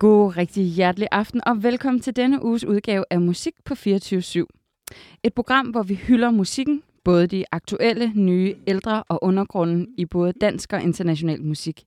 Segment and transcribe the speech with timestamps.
[0.00, 4.46] God rigtig hjertelig aften og velkommen til denne uges udgave af Musik på 24
[5.22, 10.32] Et program, hvor vi hylder musikken, både de aktuelle, nye, ældre og undergrunden i både
[10.32, 11.84] dansk og international musik.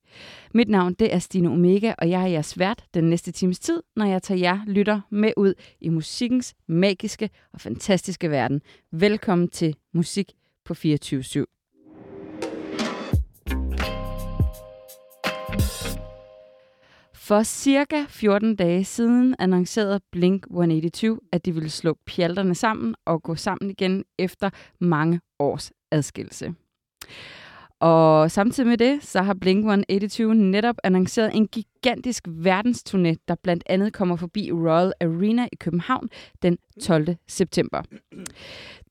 [0.54, 3.84] Mit navn det er Stine Omega, og jeg er jeres vært den næste times tid,
[3.96, 8.62] når jeg tager jer lytter med ud i musikkens magiske og fantastiske verden.
[8.92, 10.32] Velkommen til Musik
[10.66, 11.63] på 24 /7.
[17.24, 23.36] For cirka 14 dage siden annoncerede Blink-182, at de ville slå pjalterne sammen og gå
[23.36, 26.54] sammen igen efter mange års adskillelse.
[27.80, 33.94] Og samtidig med det, så har Blink-182 netop annonceret en gigantisk verdensturné, der blandt andet
[33.94, 36.10] kommer forbi Royal Arena i København
[36.42, 37.16] den 12.
[37.28, 37.82] september.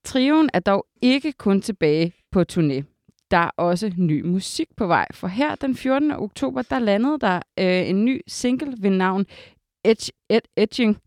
[0.05, 2.92] Trioen er dog ikke kun tilbage på turné
[3.33, 5.07] der er også ny musik på vej.
[5.13, 6.11] For her den 14.
[6.11, 9.27] oktober, der landede der øh, en ny single ved navn
[9.85, 10.99] Edge, Ed, Edging.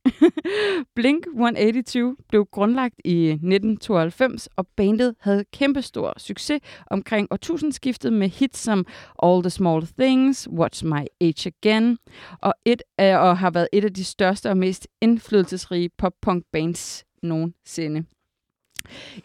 [0.96, 8.60] Blink 182 blev grundlagt i 1992, og bandet havde kæmpestor succes omkring årtusindskiftet med hits
[8.60, 8.86] som
[9.24, 11.98] All the Small Things, What's My Age Again,
[12.42, 17.06] og, et, øh, og har været et af de største og mest indflydelsesrige pop-punk bands
[17.24, 18.06] nogensinde.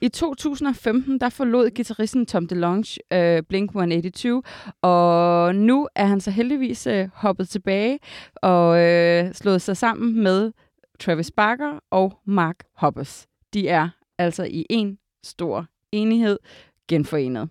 [0.00, 4.42] I 2015 der forlod guitaristen Tom DeLonge øh, Blink-182,
[4.82, 7.98] og nu er han så heldigvis øh, hoppet tilbage
[8.36, 10.52] og øh, slået sig sammen med
[11.00, 13.26] Travis Barker og Mark Hoppus.
[13.54, 16.38] De er altså i en stor enighed
[16.88, 17.48] genforenet.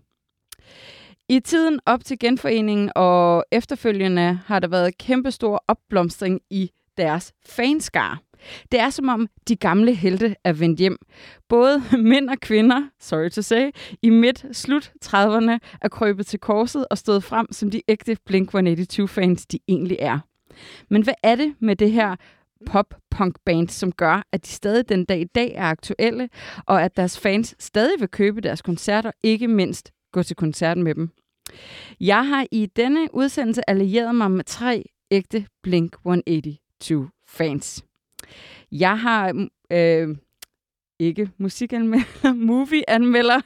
[1.30, 8.22] I tiden op til genforeningen og efterfølgende har der været kæmpestor opblomstring i deres fanskar.
[8.72, 10.98] Det er som om de gamle helte er vendt hjem.
[11.50, 13.70] Både mænd og kvinder, sorry to say,
[14.02, 19.60] i midt-slut 30'erne er krøbet til korset og stået frem som de ægte Blink-182-fans, de
[19.67, 20.20] egentlig er.
[20.89, 22.16] Men hvad er det med det her
[22.66, 26.30] pop-punk-band, som gør, at de stadig den dag i dag er aktuelle,
[26.66, 30.95] og at deres fans stadig vil købe deres koncerter, ikke mindst gå til koncerten med
[30.95, 31.10] dem?
[32.00, 37.83] Jeg har i denne udsendelse allieret mig med tre ægte Blink-182-fans.
[38.72, 40.17] Jeg har mm, øh,
[41.00, 43.42] ikke musikanmelder, movieanmelder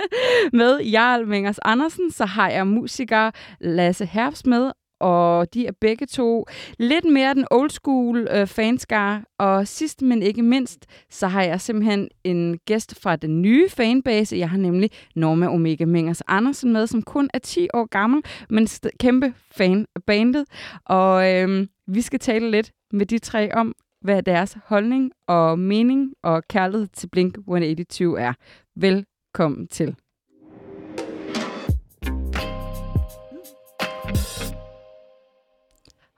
[0.56, 3.30] med Jarl Mengers Andersen, så har jeg musiker
[3.60, 4.70] Lasse Herbst med,
[5.00, 6.46] og de er begge to
[6.78, 9.22] lidt mere den old school øh, fanskar.
[9.38, 14.36] Og sidst, men ikke mindst, så har jeg simpelthen en gæst fra den nye fanbase.
[14.36, 18.68] Jeg har nemlig Norma Omega Mengers Andersen med, som kun er 10 år gammel, men
[19.00, 20.44] kæmpe fan af bandet.
[20.84, 26.14] Og øh, vi skal tale lidt med de tre om, hvad deres holdning og mening
[26.22, 28.32] og kærlighed til Blink-182 er.
[28.76, 29.96] Velkommen til.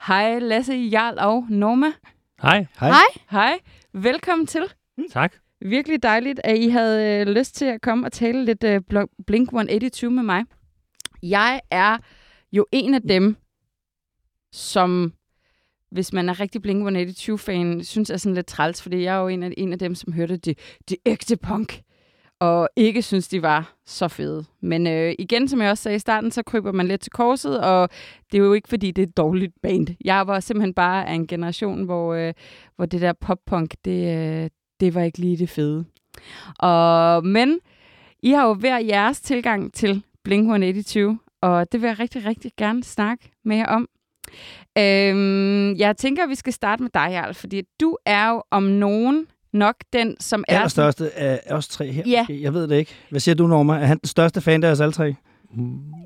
[0.07, 1.87] Hej Lasse, Jarl og Norma.
[2.43, 2.67] Hej.
[2.81, 2.91] Hej.
[3.31, 3.59] Hej.
[3.93, 4.63] Velkommen til.
[5.11, 5.33] Tak.
[5.61, 8.81] Virkelig dejligt, at I havde øh, lyst til at komme og tale lidt øh,
[9.31, 10.45] Blink-182 med mig.
[11.23, 11.99] Jeg er
[12.53, 13.37] jo en af dem,
[14.53, 15.13] som
[15.93, 19.43] hvis man er rigtig Blink-182-fan, synes er sådan lidt træls, fordi jeg er jo en
[19.43, 20.59] af, en af dem, som hørte det,
[20.89, 21.83] det ægte punk,
[22.41, 24.45] og ikke synes, de var så fede.
[24.61, 27.61] Men øh, igen, som jeg også sagde i starten, så kryber man lidt til korset,
[27.61, 27.89] og
[28.33, 29.87] det er jo ikke, fordi det er et dårligt band.
[30.05, 32.35] Jeg var simpelthen bare af en generation, hvor, øh,
[32.77, 35.85] hvor det der pop-punk, det, øh, det var ikke lige det fede.
[36.59, 37.59] Og, men
[38.23, 42.85] I har jo hver jeres tilgang til Blink-182, og det vil jeg rigtig, rigtig gerne
[42.85, 43.89] snakke med jer om.
[44.79, 48.63] Øhm, jeg tænker, at vi skal starte med dig, Jarl, fordi du er jo om
[48.63, 50.61] nogen nok den, som er...
[50.61, 52.03] Den største af os tre her.
[52.07, 52.27] Ja.
[52.29, 52.95] Jeg ved det ikke.
[53.11, 53.75] Hvad siger du, Norma?
[53.75, 55.15] Er han den største fan af os alle tre?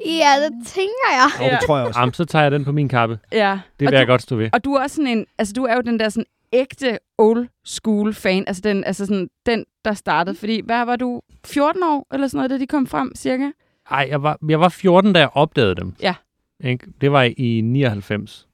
[0.07, 1.47] Ja, det tænker jeg.
[1.47, 2.01] Og det tror jeg også.
[2.01, 3.19] Jamen, så tager jeg den på min kappe.
[3.33, 3.59] Ja.
[3.81, 4.51] Det vil og jeg du, godt stå ved.
[4.53, 5.27] Og du er også sådan en...
[5.39, 8.45] Altså, du er jo den der sådan ægte old school fan.
[8.47, 10.37] Altså, den, altså sådan, den, der startede.
[10.37, 11.21] Fordi, hvad var du?
[11.45, 13.51] 14 år eller sådan noget, da de kom frem, cirka?
[13.91, 15.95] Nej, jeg var, jeg var 14, da jeg opdagede dem.
[16.03, 16.15] Ja.
[16.65, 16.87] Ikke?
[17.01, 18.49] Det var i 99,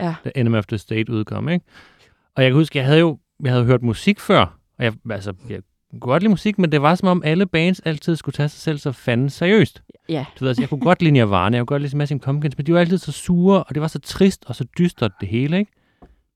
[0.00, 0.14] Ja.
[0.24, 1.48] da Enemy of the State udkom.
[1.48, 1.64] Ikke?
[2.36, 4.58] Og jeg kan huske, jeg havde jo jeg havde hørt musik før.
[4.78, 5.60] Og jeg, altså, jeg
[5.90, 8.60] kunne godt lide musik, men det var som om alle bands altid skulle tage sig
[8.60, 9.82] selv så fanden seriøst.
[10.08, 10.24] Ja.
[10.38, 12.66] Du ved, altså, jeg kunne godt lide Nirvana, jeg kunne godt lide Smashing Pumpkins, men
[12.66, 15.58] de var altid så sure, og det var så trist og så dystert det hele,
[15.58, 15.72] ikke?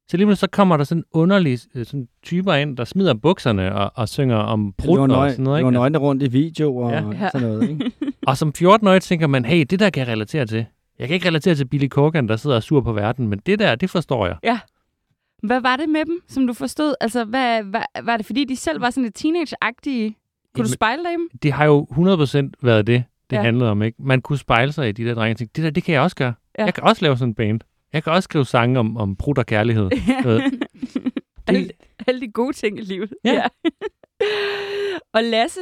[0.08, 4.08] Så lige så kommer der sådan underlige sådan typer ind, der smider bukserne og, og
[4.08, 5.68] synger om brud og sådan noget, ikke?
[5.68, 5.70] ikke?
[5.70, 7.28] nøgne rundt i video og ja.
[7.32, 7.92] sådan noget, ikke?
[8.26, 10.66] Og som 14-årig tænker man, hey, det der kan jeg relatere til.
[10.98, 13.58] Jeg kan ikke relatere til Billy Corgan, der sidder og sur på verden, men det
[13.58, 14.58] der, det forstår jeg.
[15.42, 16.94] Hvad var det med dem, som du forstod?
[17.00, 20.14] Altså, hvad, hvad, var det fordi, de selv var sådan lidt teenage-agtige?
[20.54, 21.28] Kunne du spejle dig i dem?
[21.42, 23.40] Det har jo 100% været det, det Ja.
[23.40, 23.42] ja.
[23.44, 24.02] handlede om, ikke?
[24.02, 26.02] Man kunne spejle sig i de der drenge og tænke, det der, det kan jeg
[26.02, 26.34] også gøre.
[26.58, 26.62] Ja.
[26.62, 26.64] Ja.
[26.64, 27.60] Jeg kan også lave sådan en band.
[27.92, 29.90] Jeg kan også skrive sange om, om brud og kærlighed.
[30.22, 30.40] Du ved.
[31.46, 31.70] alle,
[32.06, 33.12] alle de gode ting i livet.
[33.24, 33.44] Ja.
[35.14, 35.60] og Lasse,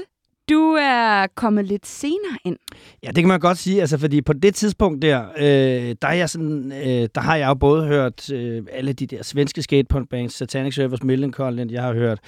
[0.48, 2.56] du er kommet lidt senere ind.
[3.02, 6.12] Ja, det kan man godt sige, altså, fordi på det tidspunkt der, øh, der, er
[6.12, 10.34] jeg sådan, øh, der har jeg jo både hørt øh, alle de der svenske skatepunkbands,
[10.34, 12.18] Satanic Surfers, Millencolin, jeg har hørt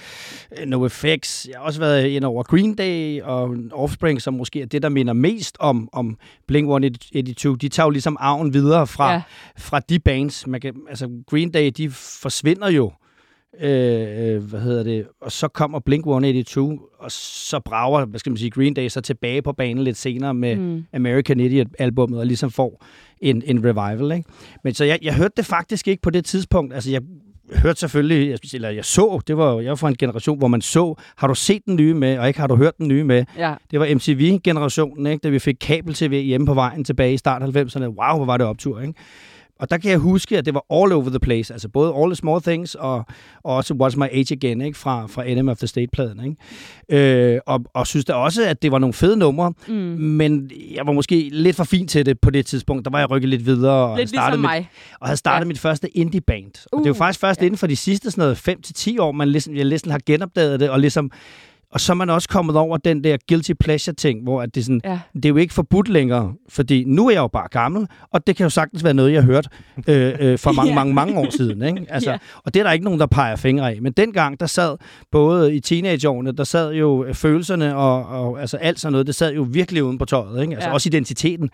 [0.59, 4.65] øh, NoFX, jeg har også været ind over Green Day og Offspring, som måske er
[4.65, 6.17] det, der minder mest om, om
[6.51, 7.55] Blink-182.
[7.55, 9.21] De tager jo ligesom arven videre fra, ja.
[9.57, 10.47] fra de bands.
[10.47, 12.91] Man kan, altså, Green Day, de forsvinder jo
[13.61, 15.07] Øh, hvad hedder det?
[15.21, 16.59] Og så kommer Blink-182,
[16.99, 20.33] og så brager, hvad skal man sige, Green Day så tilbage på banen lidt senere
[20.33, 20.61] med Mm.
[20.63, 20.85] mm.
[20.93, 22.85] American Idiot-albummet, og ligesom får
[23.21, 24.29] en, en revival, ikke?
[24.63, 26.73] Men så jeg, jeg hørte det faktisk ikke på det tidspunkt.
[26.73, 27.01] Altså, jeg
[27.55, 30.61] hørte selvfølgelig, jeg- eller jeg så, det var, jeg var fra en generation, hvor man
[30.61, 33.25] så, har du set den nye med, og ikke har du hørt den nye med?
[33.37, 33.53] Ja.
[33.71, 35.23] Det var MTV-generationen, ikke?
[35.23, 37.83] da vi fik kabel-tv hjemme på vejen tilbage i start 90'erne.
[37.85, 38.93] Wow, hvor var det optur, ikke?
[39.59, 41.53] Og der kan jeg huske, at det var all over the place.
[41.53, 42.95] Altså både All the Small Things og,
[43.43, 44.77] og også What's My Age Again ikke?
[44.77, 46.23] Fra, fra Enemy of the State-pladen.
[46.89, 47.33] Ikke?
[47.33, 49.73] Øh, og, og synes da også, at det var nogle fede numre, Mm.
[49.99, 52.85] men jeg var måske lidt for fin til det på det tidspunkt.
[52.85, 54.69] Der var jeg rykket lidt videre og Lidt ligesom mit, mig.
[54.99, 55.47] og havde startet Ja.
[55.47, 56.65] mit første indie-band.
[56.71, 57.45] Og det jo Uh, faktisk først ja.
[57.45, 58.35] inden for de sidste sådan noget
[58.87, 61.11] 5-10 år, man ligesom, jeg ligesom har genopdaget det, og ligesom
[61.71, 64.65] og så er man også kommet over den der guilty pleasure ting, hvor at det,
[64.65, 64.99] sådan, Ja.
[65.13, 68.35] det er jo ikke forbudt længere, fordi nu er jeg jo bare gammel, og det
[68.35, 69.47] kan jo sagtens være noget, jeg har hørt
[69.87, 70.75] øh, øh, for mange, Ja.
[70.75, 71.61] mange, mange år siden.
[71.61, 71.85] Ikke?
[71.97, 72.17] Altså, Ja.
[72.45, 73.81] Og det er der ikke nogen, der peger fingre af.
[73.81, 74.77] Men dengang, der sad
[75.11, 79.15] både i teenageårene, der sad jo øh, følelserne og, og altså alt sådan noget, det
[79.15, 80.41] sad jo virkelig uden på tøjet.
[80.41, 80.53] Ikke?
[80.53, 80.73] Altså Ja.
[80.73, 81.49] også identiteten.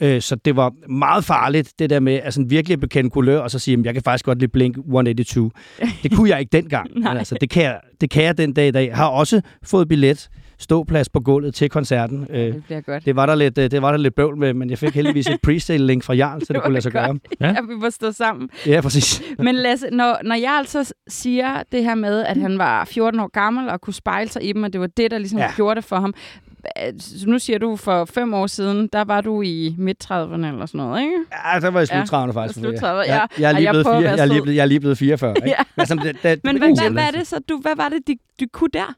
[0.00, 3.58] Øh, så det var meget farligt, det der med altså, virkelig bekende kulør, og så
[3.58, 5.52] sige, at jeg kan faktisk godt lide Blink 182.
[6.02, 6.90] Det kunne jeg ikke dengang.
[6.94, 8.96] Men altså, det, kan jeg, det kan jeg den dag i dag.
[8.96, 12.26] Har også fået billet, ståplads på gulvet til koncerten.
[12.30, 13.04] Øh, Det bliver godt.
[13.04, 15.26] det var der lidt, øh, det var der lidt bøvl med, men jeg fik heldigvis
[15.26, 17.06] et pre-sale-link fra Jarl, så det, var kunne lade sig gøre.
[17.06, 17.22] godt.
[17.40, 17.46] Ja.
[17.46, 18.50] Ja, vi må stå sammen.
[18.66, 19.22] Ja, præcis.
[19.38, 23.28] Men Lasse, når, når jeg altså siger det her med, at han var 14 år
[23.32, 25.44] gammel og kunne spejle sig i dem, og det var det, der ligesom ja.
[25.44, 25.50] Ja.
[25.56, 26.14] gjorde det for ham.
[27.26, 31.00] Nu siger du, for fem år siden, der var du i midt-30'erne eller sådan noget,
[31.00, 31.14] ikke?
[31.54, 32.58] Ja, der var jeg sluttrivende Ja, faktisk.
[32.58, 33.14] sluttredive, ja.
[33.14, 35.30] Jeg, jeg, er lige jeg blevet fire, jeg, er lige jeg er lige blevet 44.
[35.36, 35.48] Ikke?
[35.48, 35.54] Ja.
[35.76, 38.16] Altså, det, det, Men hvad, hvad, hvad er det så, du, hvad var det, de,
[38.40, 38.94] du kunne der?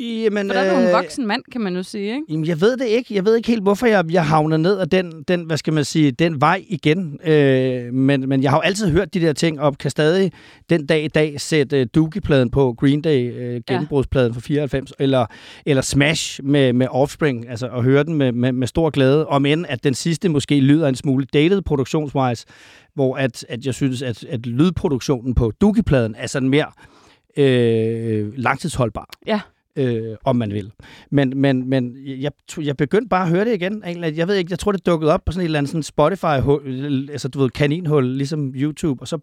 [0.00, 2.22] Jamen, For der er du en øh, voksen mand, kan man nu sige, ikke?
[2.28, 3.14] Jamen, jeg ved det ikke.
[3.14, 5.84] Jeg ved ikke helt, hvorfor jeg, jeg havner ned ad den, den, hvad skal man
[5.84, 7.20] sige, den vej igen.
[7.24, 10.32] Øh, men, men jeg har jo altid hørt de der ting, og kan stadig
[10.70, 15.26] den dag i dag sætte uh, Dookie-pladen på Green Day, øh, gennembrudspladen fra 94, eller,
[15.66, 19.46] eller Smash med, med Offspring, altså at høre den med, med, med stor glæde, om
[19.46, 22.46] end at den sidste måske lyder en smule dated produktionswise,
[22.94, 26.66] hvor at, at jeg synes, at, at lydproduktionen på Dookie-pladen er sådan mere
[27.36, 29.40] øh, langtidsholdbar Ja.
[29.76, 30.72] Øh, om man vil.
[31.10, 33.82] Men, men, men jeg, jeg begyndte bare at høre det igen.
[33.84, 34.16] egentlig.
[34.16, 36.24] Jeg ved ikke, jeg tror, det dukkede op på sådan et eller andet sådan Spotify,
[37.12, 39.18] altså du ved, kaninhul, ligesom YouTube, og så,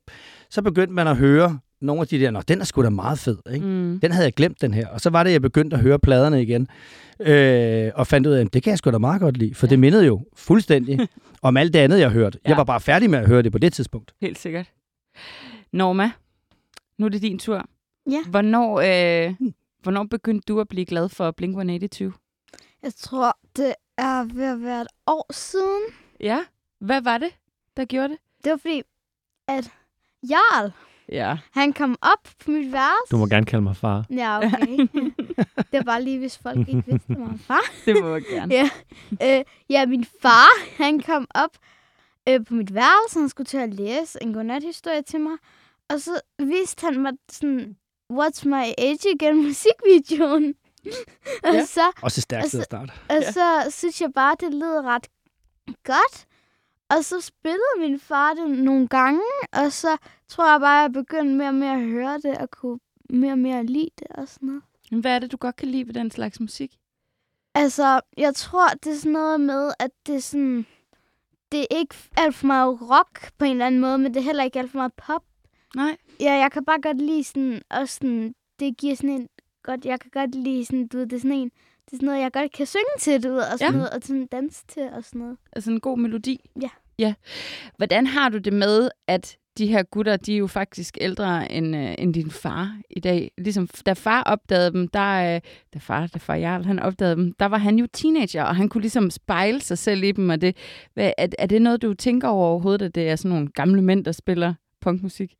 [0.49, 3.19] så begyndte man at høre nogle af de der, nå, den er sgu da meget
[3.19, 3.65] fed, ikke?
[3.65, 3.99] Mm.
[3.99, 4.87] Den havde jeg glemt, den her.
[4.87, 6.67] Og så var det, jeg begyndte at høre pladerne igen,
[7.19, 9.65] øh, og fandt ud af, at det kan jeg sgu da meget godt lide, for
[9.67, 9.69] Ja.
[9.69, 9.71] ja.
[9.71, 10.99] det mindede jo fuldstændig
[11.41, 12.39] om alt det andet, jeg hørte.
[12.45, 12.49] Ja.
[12.49, 14.13] Jeg var bare færdig med at høre det på det tidspunkt.
[14.21, 14.65] Helt sikkert.
[15.71, 16.11] Norma,
[16.97, 17.65] nu er det din tur.
[18.11, 18.19] Ja.
[18.29, 19.33] Hvornår, øh,
[19.83, 22.19] hvornår begyndte du at blive glad for Blink-182?
[22.83, 25.81] Jeg tror, det er ved at være et år siden.
[26.19, 26.45] Ja.
[26.79, 27.29] Hvad var det,
[27.77, 28.17] der gjorde det?
[28.43, 28.81] Det var fordi,
[29.47, 29.71] at
[30.29, 30.71] Jarl,
[31.09, 31.37] Ja.
[31.51, 33.11] han kom op på mit værelse.
[33.11, 34.05] Du må gerne kalde mig far.
[34.09, 34.77] Ja, okay.
[35.71, 37.61] det var bare lige, hvis folk ikke vidste, var en far.
[37.85, 38.53] Det må jeg gerne.
[38.53, 38.69] Ja.
[39.39, 41.57] Øh, ja, min far, han kom op
[42.29, 43.19] øh, på mit værelse.
[43.19, 45.37] Han skulle til at læse en godnathistorie til mig.
[45.89, 47.77] Og så viste han mig sådan,
[48.19, 50.55] What's My Age Again musikvideoen.
[51.43, 51.65] og, Ja.
[51.65, 52.91] så, Også et stærkt sted at starte.
[53.09, 53.31] og Ja.
[53.31, 55.07] så synes jeg bare, det lød ret
[55.83, 56.25] godt.
[56.89, 59.21] Og så spillede min far det nogle gange,
[59.53, 62.51] og så tror jeg bare, at jeg begyndte mere og mere at høre det, og
[62.51, 62.79] kunne
[63.09, 64.61] mere og mere lide det og sådan noget.
[64.91, 66.75] Men Hvad er det, du godt kan lide ved den slags musik?
[67.55, 70.65] Altså, jeg tror, det er sådan noget med, at det er sådan...
[71.51, 74.23] Det er ikke alt for meget rock på en eller anden måde, men det er
[74.23, 75.23] heller ikke alt for meget pop.
[75.75, 75.97] Nej.
[76.23, 77.61] Ja, jeg kan bare godt lide sådan...
[77.69, 79.27] Også sådan det giver sådan en...
[79.63, 81.49] Godt, jeg kan godt lide sådan, du ved, det er sådan en...
[81.85, 83.77] Det er sådan noget, jeg godt kan synge til, du ved, og sådan Ja.
[83.77, 85.37] noget, og sådan danse til og sådan noget.
[85.53, 86.39] Altså en god melodi?
[86.61, 86.69] Ja.
[86.99, 87.13] Ja.
[87.77, 91.75] Hvordan har du det med, at de her gutter, de er jo faktisk ældre end,
[91.75, 93.31] øh, end din far i dag.
[93.37, 95.41] Ligesom, da far opdagede dem, der, øh,
[95.73, 98.69] da far, da far Jarl, han opdagede dem, der var han jo teenager, og han
[98.69, 100.29] kunne ligesom spejle sig selv i dem.
[100.29, 100.57] Og det,
[100.93, 103.81] hvad, er, er det noget, du tænker over overhovedet, at det er sådan nogle gamle
[103.81, 105.33] mænd, der spiller punkmusik?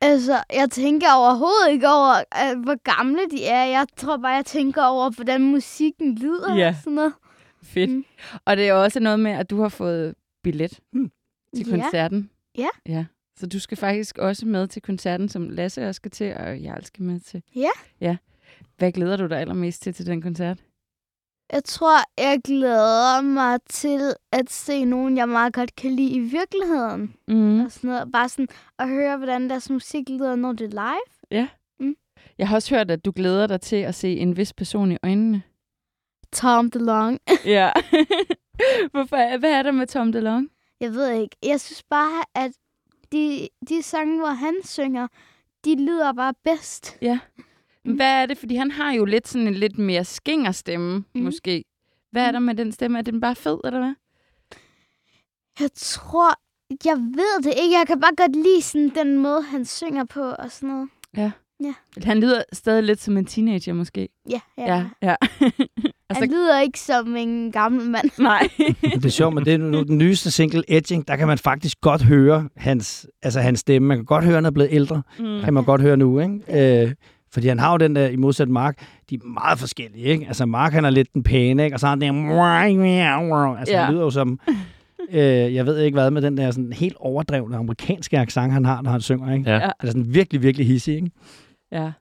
[0.00, 3.64] Altså, jeg tænker overhovedet ikke over, øh, hvor gamle de er.
[3.64, 6.68] Jeg tror bare, jeg tænker over, hvordan musikken lyder Ja.
[6.68, 7.12] og sådan noget.
[7.62, 7.90] Fedt.
[7.90, 7.96] Mm.
[7.96, 8.04] Mm.
[8.44, 11.10] Og det er også noget med, at du har fået billet Mm.
[11.56, 11.72] til Ja.
[11.80, 12.30] koncerten.
[12.58, 12.68] Ja.
[12.88, 13.04] Ja.
[13.38, 16.78] Så du skal faktisk også med til koncerten, som Lasse også skal til, og jeg
[16.82, 17.42] skal med til.
[17.56, 17.68] Ja.
[18.00, 18.16] Ja.
[18.78, 20.58] Hvad glæder du dig allermest til til den koncert?
[21.52, 26.18] Jeg tror, jeg glæder mig til at se nogen, jeg meget godt kan lide i
[26.20, 27.14] virkeligheden.
[27.28, 27.60] Mm.
[27.64, 28.12] Og sådan noget.
[28.12, 31.48] Bare sådan at høre, hvordan deres musik lyder, når det er live.
[32.38, 34.96] Jeg har også hørt, at du glæder dig til at se en vis person i
[35.02, 35.42] øjnene.
[36.32, 37.18] Tom DeLonge.
[37.44, 37.70] Ja.
[38.92, 39.38] Hvorfor?
[39.38, 40.48] Hvad er der med Tom DeLonge?
[40.80, 41.36] Jeg ved ikke.
[41.42, 42.52] Jeg synes bare, at
[43.12, 45.08] de, de sange, hvor han synger,
[45.64, 46.98] de lyder bare bedst.
[47.02, 47.18] Ja.
[47.90, 48.38] Men Hvad er det?
[48.38, 51.04] Fordi han har jo lidt sådan en lidt mere skingerstemme, mm.
[51.14, 51.24] Mhm.
[51.24, 51.64] måske.
[52.12, 52.98] Hvad er der med den stemme?
[52.98, 53.94] Er den bare fed, eller hvad?
[55.60, 56.30] Jeg tror,
[56.84, 57.78] jeg ved det ikke.
[57.78, 60.88] Jeg kan bare godt lide sådan den måde, han synger på og sådan noget.
[62.04, 64.08] Han lyder stadig lidt som en teenager, måske.
[64.30, 64.64] Ja, ja.
[64.66, 65.14] Ja, ja.
[66.08, 68.10] altså, Han lyder ikke som en gammel mand.
[68.22, 68.48] nej.
[68.82, 71.80] Det er sjovt, men det er nu den nyeste single, Edging, der kan man faktisk
[71.80, 73.88] godt høre hans, altså hans stemme.
[73.88, 75.02] Man kan godt høre, at han er blevet ældre.
[75.18, 75.40] mm.
[75.44, 76.82] Kan man godt høre nu, ikke?
[76.84, 76.94] Øh,
[77.32, 80.26] fordi han har jo den der, i modsat Mark, de er meget forskellige, ikke?
[80.26, 81.76] Altså Mark, han er lidt den pæne, ikke?
[81.76, 82.08] Og så har han den
[83.58, 83.84] Altså, Ja.
[83.84, 84.40] han lyder jo som...
[85.12, 88.82] Øh, jeg ved ikke hvad med den der sådan helt overdrevne amerikanske accent, han har,
[88.82, 89.50] når han synger, ikke?
[89.50, 89.70] Ja.
[89.80, 91.10] Altså sådan virkelig, virkelig hissig, ikke?
[91.72, 91.92] Ja.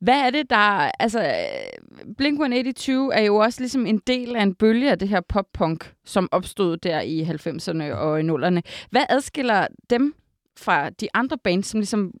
[0.00, 0.90] Hvad er det, der...
[1.00, 5.20] Altså, øh, Blink-182 er jo også ligesom en del af en bølge af det her
[5.28, 8.60] pop-punk, som opstod der i 90'erne og i 0'erne.
[8.90, 10.14] Hvad adskiller dem
[10.58, 12.12] fra de andre bands, som ligesom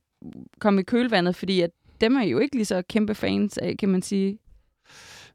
[0.60, 1.36] kom i kølvandet?
[1.36, 1.70] Fordi at
[2.04, 4.38] dem er I jo ikke lige så kæmpe fans af, kan man sige.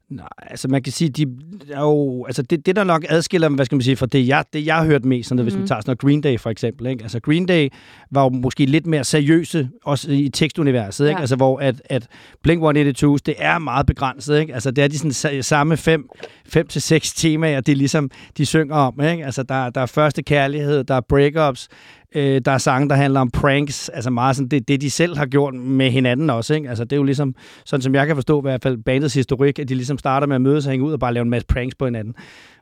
[0.09, 1.25] Nej, altså man kan sige, de
[1.71, 4.27] er jo, altså det, det der nok adskiller dem, hvad skal man sige, fra det
[4.27, 5.47] jeg, det jeg har hørt mest, sådan noget, mm.
[5.47, 5.59] hvis Mhm.
[5.61, 7.03] man tager sådan noget Green Day for eksempel, ikke?
[7.03, 7.69] Altså Green Day
[8.11, 11.17] var jo måske lidt mere seriøse, også i tekstuniverset, ikke?
[11.17, 11.21] Ja.
[11.21, 12.07] Altså hvor at, at
[12.47, 14.53] Blink-182, det er meget begrænset, ikke?
[14.53, 16.09] Altså det er de sådan sa- samme fem,
[16.45, 19.25] fem til seks temaer, det er ligesom, de synger om, ikke?
[19.25, 21.67] Altså der, der er første kærlighed, der er breakups,
[22.15, 25.17] Øh, der er sange, der handler om pranks, altså meget sådan det, det, de selv
[25.17, 26.53] har gjort med hinanden også.
[26.53, 26.69] Ikke?
[26.69, 27.35] Altså, det er jo ligesom,
[27.65, 30.35] sådan som jeg kan forstå i hvert fald bandets historik, at de ligesom starter med
[30.35, 32.13] at mødes og hænge ud og bare lave en masse pranks på hinanden.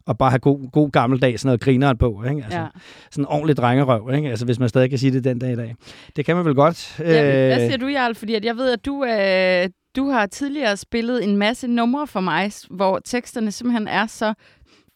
[0.05, 2.23] Og bare have god, god gammeldags sådan noget grineren på.
[2.29, 2.43] Ikke?
[2.43, 2.65] Altså, Ja.
[3.11, 4.29] Sådan en ordentlig drengerøv, ikke?
[4.29, 5.75] Altså, hvis man stadig kan sige det den dag i dag.
[6.15, 6.95] Det kan man vel godt.
[6.99, 8.15] Ja, hvad Øh, siger du, Jarl?
[8.15, 12.19] Fordi at jeg ved, at du, øh, du har tidligere spillet en masse numre for
[12.19, 14.33] mig, hvor teksterne simpelthen er så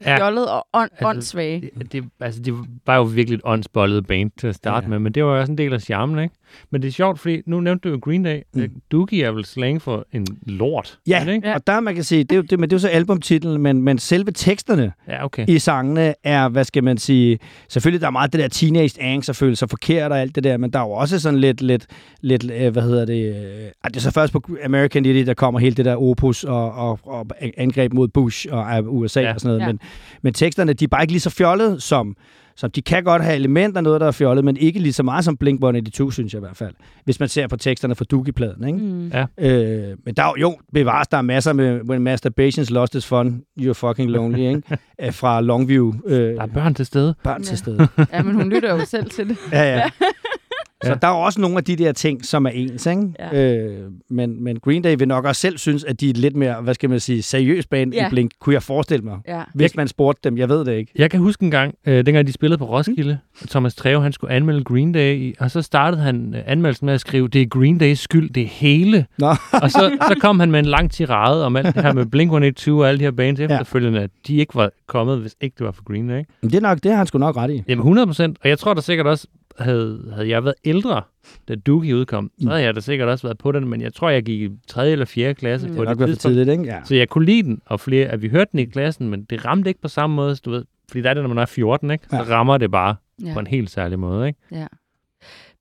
[0.06, 0.30] Ja.
[0.30, 1.72] og ånd, Altså, åndssvage.
[1.78, 2.54] Det, det, altså, det
[2.86, 4.90] var jo virkelig et åndsbollet band til at starte ja.
[4.90, 6.36] med, men det var jo også en del af charmen, ikke?
[6.72, 8.40] Men det er sjovt, fordi nu nævnte du jo Green Day.
[8.54, 8.62] Mm.
[8.62, 8.70] Mm.
[8.92, 11.48] Doogie er vel slang for en lort, er Ja, det, ikke?
[11.48, 12.88] ja, og der man kan sige, det er jo, det, men det er jo så
[12.88, 15.46] albumtitlen, men, men selve teksterne Ja, okay.
[15.48, 17.40] i sangene er, hvad skal man sige,
[17.70, 20.44] selvfølgelig der er meget det der teenage angst og føle sig forkert og alt det
[20.44, 21.86] der, men der er jo også sådan lidt, lidt,
[22.22, 25.60] lidt øh, hvad hedder det, øh, det er så først på American Idiot, der kommer
[25.60, 27.26] helt det der opus og, og, og
[27.58, 29.34] angreb mod Bush og USA Ja.
[29.34, 29.68] og sådan noget, Ja.
[29.68, 29.80] men,
[30.22, 32.16] men teksterne, de er bare ikke lige så fjollede som,
[32.56, 35.26] som de kan godt have elementer noget, der er fjollet, men ikke lige så meget
[35.26, 36.74] som Blink-182, synes jeg i hvert fald.
[37.06, 38.80] Hvis man ser på teksterne fra Doogie-pladen, ikke?
[38.80, 39.08] Mm.
[39.08, 39.26] Ja.
[39.38, 43.06] Øh, men der er jo, jo, bevares, der er masser med When Masturbation's Lost Is
[43.06, 44.62] Fun, You're Fucking Lonely, ikke?
[45.04, 45.94] Øh, Fra Longview.
[46.06, 47.16] Øh, Der er børn til stede.
[47.24, 47.46] børn Ja.
[47.48, 47.88] til stede.
[48.14, 49.38] Ja, men hun lytter jo selv til det.
[49.52, 49.90] Ja, ja.
[50.84, 50.96] Så Ja.
[51.02, 53.02] der er også nogle af de der ting, som er ens, ikke?
[53.20, 53.56] Ja.
[53.56, 56.62] Øh, men, men Green Day vil nok også selv synes, at de er lidt mere,
[56.62, 58.08] hvad skal man sige, seriøs band Ja.
[58.08, 59.18] i Blink, kunne jeg forestille mig.
[59.28, 59.42] Ja.
[59.54, 60.92] Hvis man spurgte dem, jeg ved det ikke.
[60.98, 63.48] Jeg kan huske en gang, øh, dengang de spillede på Roskilde, mm.
[63.48, 67.02] Thomas Treve, han skulle anmelde Green Day, og så startede han øh, anmeldelsen med at
[67.02, 69.06] skrive, det er Green Days skyld, det er hele.
[69.20, 69.28] Nå.
[69.64, 72.72] og så, så kom han med en lang tirade om alt det her med Blink-182
[72.72, 75.72] og alle de her bands efterfølgende, at de ikke var kommet, hvis ikke det var
[75.72, 76.22] for Green Day.
[76.42, 77.64] Men det er nok, det har han sgu nok ret i.
[77.68, 79.28] Jamen 100 procent, og jeg tror da sikkert også,
[79.60, 81.02] havde, havde jeg været ældre,
[81.48, 82.50] da Doogie udkom, så Mm.
[82.50, 84.92] havde jeg da sikkert også været på den, men jeg tror, jeg gik i 3.
[84.92, 85.34] eller 4.
[85.34, 85.76] klasse Mm.
[85.76, 86.36] på Det har det nok været for tidspunkt.
[86.36, 86.64] tidligt, ikke?
[86.76, 86.84] Ja.
[86.84, 89.46] Så jeg kunne lide den, og flere, at vi hørte den i klassen, men det
[89.46, 91.92] ramte ikke på samme måde, du ved, fordi der er det, når man er 14,
[91.92, 92.06] ikke?
[92.10, 92.24] så Ja.
[92.24, 93.34] rammer det bare Ja.
[93.34, 94.28] på en helt særlig måde.
[94.28, 94.40] Ikke?
[94.52, 94.68] Ja.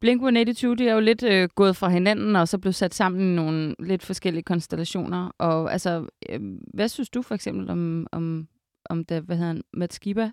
[0.05, 3.35] Blink-182, de er jo lidt øh, gået fra hinanden, og så blev sat sammen i
[3.35, 5.31] nogle lidt forskellige konstellationer.
[5.39, 6.41] Og altså, øh,
[6.75, 8.49] hvad synes du for eksempel om, om,
[8.91, 10.31] om da, hvad hedder han, Matt Skiba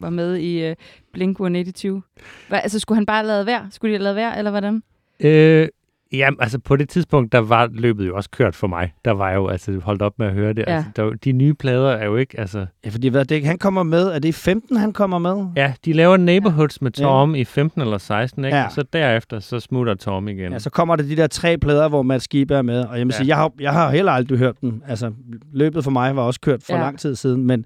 [0.00, 0.76] var med i øh,
[1.16, 2.00] Blink-182?
[2.48, 3.66] Hvad, altså, skulle han bare lade være?
[3.70, 4.82] Skulle de have lavet være, eller hvordan?
[5.20, 5.68] Øh,
[6.12, 8.92] ja, altså på det tidspunkt, der var løbet jo også kørt for mig.
[9.04, 10.64] Der var jo altså holdt op med at høre det.
[10.68, 10.76] Ja.
[10.76, 12.66] Altså, der, de nye plader er jo ikke, altså...
[12.84, 15.46] ja fordi hvad, det, han kommer med, er det i 15, han kommer med?
[15.56, 18.56] Ja, de laver Neighborhoods med Tom i 15 eller 16, ikke?
[18.56, 18.60] Ja.
[18.60, 18.66] Ja.
[18.66, 20.52] Og så derefter, så smutter Tom igen.
[20.52, 23.06] Ja, så kommer der de der tre plader, hvor Mads Skibe er med, og jeg,
[23.06, 23.16] må Ja.
[23.16, 24.82] sige, jeg, har, jeg har heller aldrig hørt den.
[24.88, 25.12] Altså,
[25.52, 26.78] løbet for mig var også kørt for Ja.
[26.78, 26.84] ja.
[26.84, 27.64] lang tid siden, men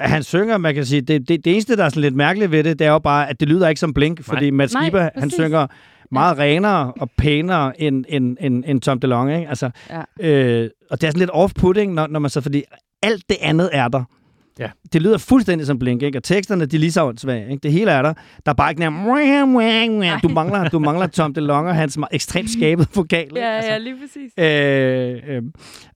[0.00, 2.64] han synger, man kan sige, det, det, det eneste, der er sådan lidt mærkeligt ved
[2.64, 5.10] det, det er jo bare, at det lyder ikke som Blink, fordi Mads Skibe, han
[5.14, 5.32] præcis.
[5.32, 5.66] synger
[6.12, 9.48] meget renere og pænere end, end, end, end Tom DeLonge, ikke?
[9.48, 10.28] Altså, Ja.
[10.28, 12.62] øh, og det er sådan lidt off-putting, når, når man så, fordi
[13.02, 14.04] alt det andet er der.
[14.58, 14.70] Ja.
[14.92, 16.18] Det lyder fuldstændig som Blink, ikke?
[16.18, 17.60] Og teksterne, de er lige så åndssvage, ikke?
[17.62, 18.12] Det hele er der.
[18.46, 20.18] Der er bare ikke nær...
[20.22, 23.22] Du mangler, du mangler Tom DeLonge og hans ekstremt skabet vokal.
[23.22, 23.38] ikke?
[23.38, 24.32] Ja, Altså, ja, lige præcis.
[24.38, 25.42] Øh, øh,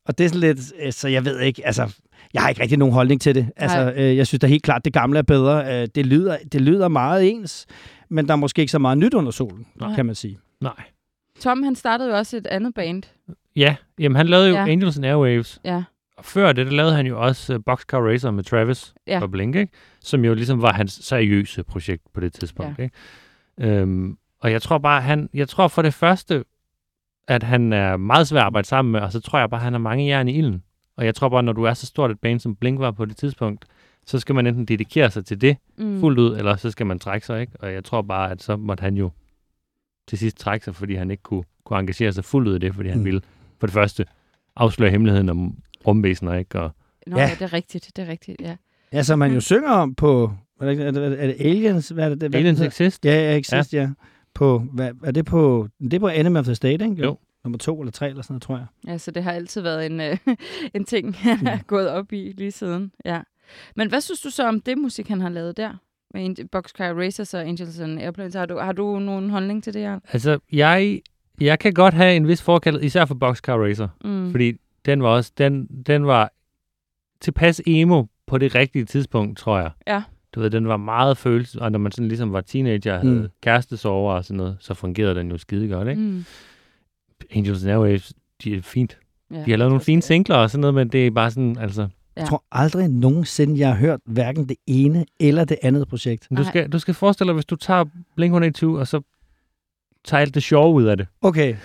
[0.07, 1.95] og det er sådan lidt, øh, så jeg ved ikke, altså,
[2.35, 3.49] jeg har ikke rigtig nogen holdning til det.
[3.57, 5.83] Altså, øh, jeg synes da helt klart, det gamle er bedre.
[5.83, 7.67] Øh, det, lyder, det lyder meget ens,
[8.11, 9.95] men der er måske ikke så meget nyt under solen, Nej.
[9.95, 10.39] kan man sige.
[10.61, 10.73] Nej.
[11.41, 13.03] Tom, han startede jo også et andet band.
[13.57, 14.67] Ja, jamen han lavede jo ja.
[14.69, 15.61] Angels and Airwaves.
[15.65, 15.83] Ja.
[16.17, 19.23] Og før det, der lavede han jo også uh, Boxcar Racer med Travis Ja.
[19.23, 19.73] og Blink, ikke?
[20.01, 22.79] som jo ligesom var hans seriøse projekt på det tidspunkt.
[22.79, 22.83] Ja.
[22.85, 22.97] Ikke?
[23.81, 26.45] Øhm, og jeg tror bare, han, jeg tror for det første,
[27.29, 29.65] at han er meget svær at arbejde sammen med, og så tror jeg bare, at
[29.65, 30.63] han har mange jern i ilden.
[30.97, 33.05] Og jeg tror bare, når du er så stort et band, som Blink var på
[33.05, 33.65] det tidspunkt,
[34.07, 36.01] så skal man enten dedikere sig til det Mm.
[36.01, 37.53] fuldt ud, eller så skal man trække sig, ikke?
[37.61, 39.11] Og jeg tror bare, at så måtte han jo
[40.09, 42.75] til sidst trække sig, fordi han ikke kunne, kunne engagere sig fuldt ud i det,
[42.75, 43.05] fordi han Mm.
[43.05, 43.21] ville
[43.61, 44.07] for det første
[44.57, 45.57] afsløre hemmeligheden om
[45.87, 46.61] rumvæsener, ikke?
[46.61, 46.71] Og
[47.07, 47.23] Nå, Ja.
[47.23, 47.31] ja.
[47.31, 48.57] det er rigtigt, det er rigtigt, ja.
[48.93, 51.89] Ja, som man jo synger om på, er det, er det, er det Aliens?
[51.89, 52.61] Hvad er det, hvad Aliens?
[52.61, 53.81] Exist, Ja, ja, Exist, ja.
[53.81, 53.89] ja.
[54.35, 57.03] På, hvad, er det på, det er på Enemy of the State, ikke?
[57.03, 57.19] Jo.
[57.45, 58.67] Nummer to eller tre eller sådan noget, tror jeg.
[58.87, 60.17] Ja, så det har altid været en, øh,
[60.75, 62.93] en ting, han er gået op i lige siden.
[63.05, 63.21] Ja.
[63.77, 65.73] Men hvad synes du så om det musik, han har lavet der?
[66.15, 68.35] Med Boxcar Racers og Angels and Airplanes.
[68.35, 69.99] Har du, har du nogen holdning til det her?
[70.13, 71.01] Altså, jeg,
[71.41, 74.31] jeg kan godt have en vis forkald, især for Boxcar Racer, Mm.
[74.31, 74.53] fordi
[74.87, 76.33] den var også, den, den var
[77.21, 79.71] tilpas emo på det rigtige tidspunkt, tror jeg.
[79.87, 80.03] Ja.
[80.35, 83.15] Du ved, den var meget følelse, og når man sådan ligesom var teenager og havde
[83.15, 83.21] Mm.
[83.21, 83.29] mm.
[83.43, 86.03] kærestesover og sådan noget, så fungerede den jo skide godt, ikke?
[86.03, 86.25] Mm.
[87.35, 88.13] Angels and Airwaves,
[88.45, 88.99] de er fint.
[89.31, 91.57] Ja, De har lavet nogle fine singler og sådan noget, men det er bare sådan,
[91.59, 91.83] altså...
[92.17, 92.21] Ja.
[92.21, 96.27] Jeg tror aldrig nogensinde, jeg har hørt hverken det ene eller det andet projekt.
[96.31, 96.45] Du Nej.
[96.45, 97.85] skal, du skal forestille dig, hvis du tager
[98.21, 99.01] Blink-182, og så
[100.05, 101.07] tager alt det sjove ud af det.
[101.23, 101.57] Okay.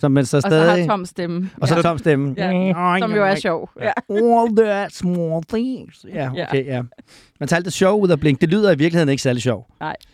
[0.00, 0.82] Så, men så Og så stadig...
[0.82, 1.50] har Tom stemme.
[1.60, 1.82] og så ja.
[1.82, 2.34] Tom stemme.
[2.38, 3.70] Ja, som jo er sjov.
[3.80, 3.92] Ja.
[4.10, 6.06] All that small things.
[6.14, 6.46] Ja, Ja.
[6.48, 6.82] okay, ja.
[7.40, 8.40] Man tager alt det sjov ud af Blink.
[8.40, 9.66] Det lyder i virkeligheden ikke særlig sjov.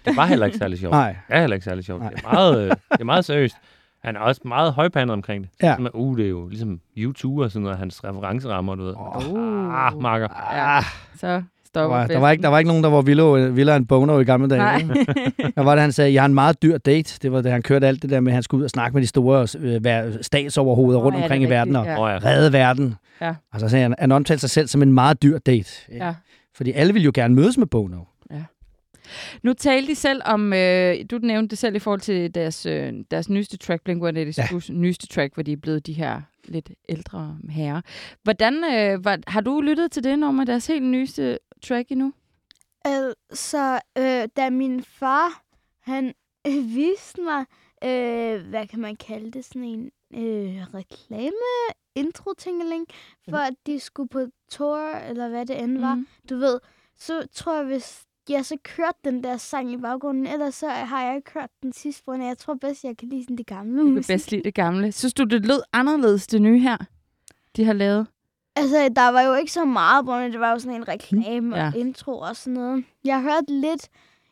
[0.07, 0.93] Det var heller ikke særlig sjovt.
[0.93, 1.17] Nej.
[1.29, 2.03] Det er heller ikke særlig sjovt.
[2.03, 2.11] Nej.
[2.11, 3.57] Det er, meget, øh, det er meget seriøst.
[4.05, 5.51] Han er også meget højpandet omkring det.
[5.63, 5.73] Ja.
[5.73, 8.95] Sådan, uh, det er jo ligesom YouTube og sådan noget, hans referencerammer, du ved.
[9.31, 9.87] Uh.
[9.87, 10.29] Ah, marker.
[10.53, 10.77] Ja.
[10.79, 10.85] Ah,
[11.83, 14.21] Så var, der, var ikke, der var ikke nogen, der var vildere, vildere end Bono
[14.21, 14.59] i gamle dage.
[14.59, 14.83] Nej.
[15.57, 17.19] Der var det, han sagde, jeg har en meget dyr date.
[17.23, 18.95] Det var det, han kørte alt det der med, at han skulle ud og snakke
[18.95, 22.03] med de store øh, ver- statsoverhoveder Nå, rundt ja, omkring i er verden og Ja.
[22.03, 22.29] Oh, ja.
[22.29, 22.95] redde verden.
[23.21, 23.35] Ja.
[23.53, 25.71] Og så sagde han, han omtalte sig selv som en meget dyr date.
[25.93, 26.15] ja.
[26.57, 27.99] Fordi alle ville jo gerne mødes med Bono.
[29.43, 32.93] Nu talte de selv om, øh, du nævnte det selv i forhold til deres, øh,
[33.11, 34.73] deres nyeste track, Blink-182's ja.
[34.75, 37.81] nyeste track, hvor de er blevet de her lidt ældre herrer.
[38.23, 42.13] Hvordan, øh, var, har du lyttet til det, Norma, deres helt nyeste track endnu?
[42.85, 45.43] Altså, øh, da min far,
[45.81, 46.15] han
[46.47, 47.45] øh, viste mig,
[47.85, 51.33] øh, hvad kan man kalde det, sådan en øh, reklame
[51.95, 52.87] intro tingeling
[53.31, 55.95] for at de skulle på tour, eller hvad det end var.
[55.95, 56.07] Mm.
[56.31, 56.61] Du ved,
[56.97, 61.05] så tror jeg, hvis jeg så kørte den der sang i baggrunden, ellers så har
[61.07, 63.79] jeg ikke hørt den sidste, hvor jeg tror bedst, jeg kan lide sådan det gamle
[63.81, 64.09] Du kan musik.
[64.09, 64.93] bedst lide det gamle.
[64.93, 66.77] Synes du, det lød anderledes, det nye her,
[67.57, 68.07] de har lavet?
[68.59, 70.33] Altså, der var jo ikke så meget, Bonnie.
[70.33, 71.67] Det var jo sådan en reklame Ja.
[71.67, 72.85] og intro og sådan noget.
[73.05, 73.89] Jeg hørte lidt...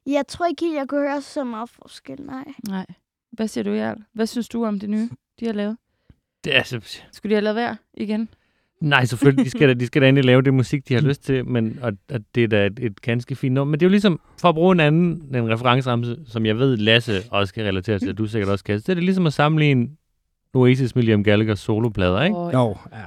[0.07, 2.45] Jeg tror ikke helt, jeg kunne høre så meget forskel, nej.
[2.69, 2.87] Nej.
[3.33, 3.99] Hvad siger du, Jarl?
[4.13, 5.09] Hvad synes du om det nye,
[5.41, 5.77] de har lavet?
[6.45, 6.81] Det er altså...
[7.13, 8.29] Skulle de have lavet værd igen?
[8.81, 11.23] Nej, selvfølgelig, de skal, da, de skal da endelig lave det musik, de har lyst
[11.25, 13.71] til, men og, og det er da et, et ganske fint nummer.
[13.71, 16.77] Men det er jo ligesom, for at bruge en anden en referenceramme, som jeg ved,
[16.77, 19.27] Lasse også kan relatere til, og du sikkert også kan, så det er det ligesom
[19.27, 19.89] at sammenligne
[20.55, 22.37] Oasis med Liam Gallagher's soloplader, ikke?
[22.39, 22.99] Jo, ja.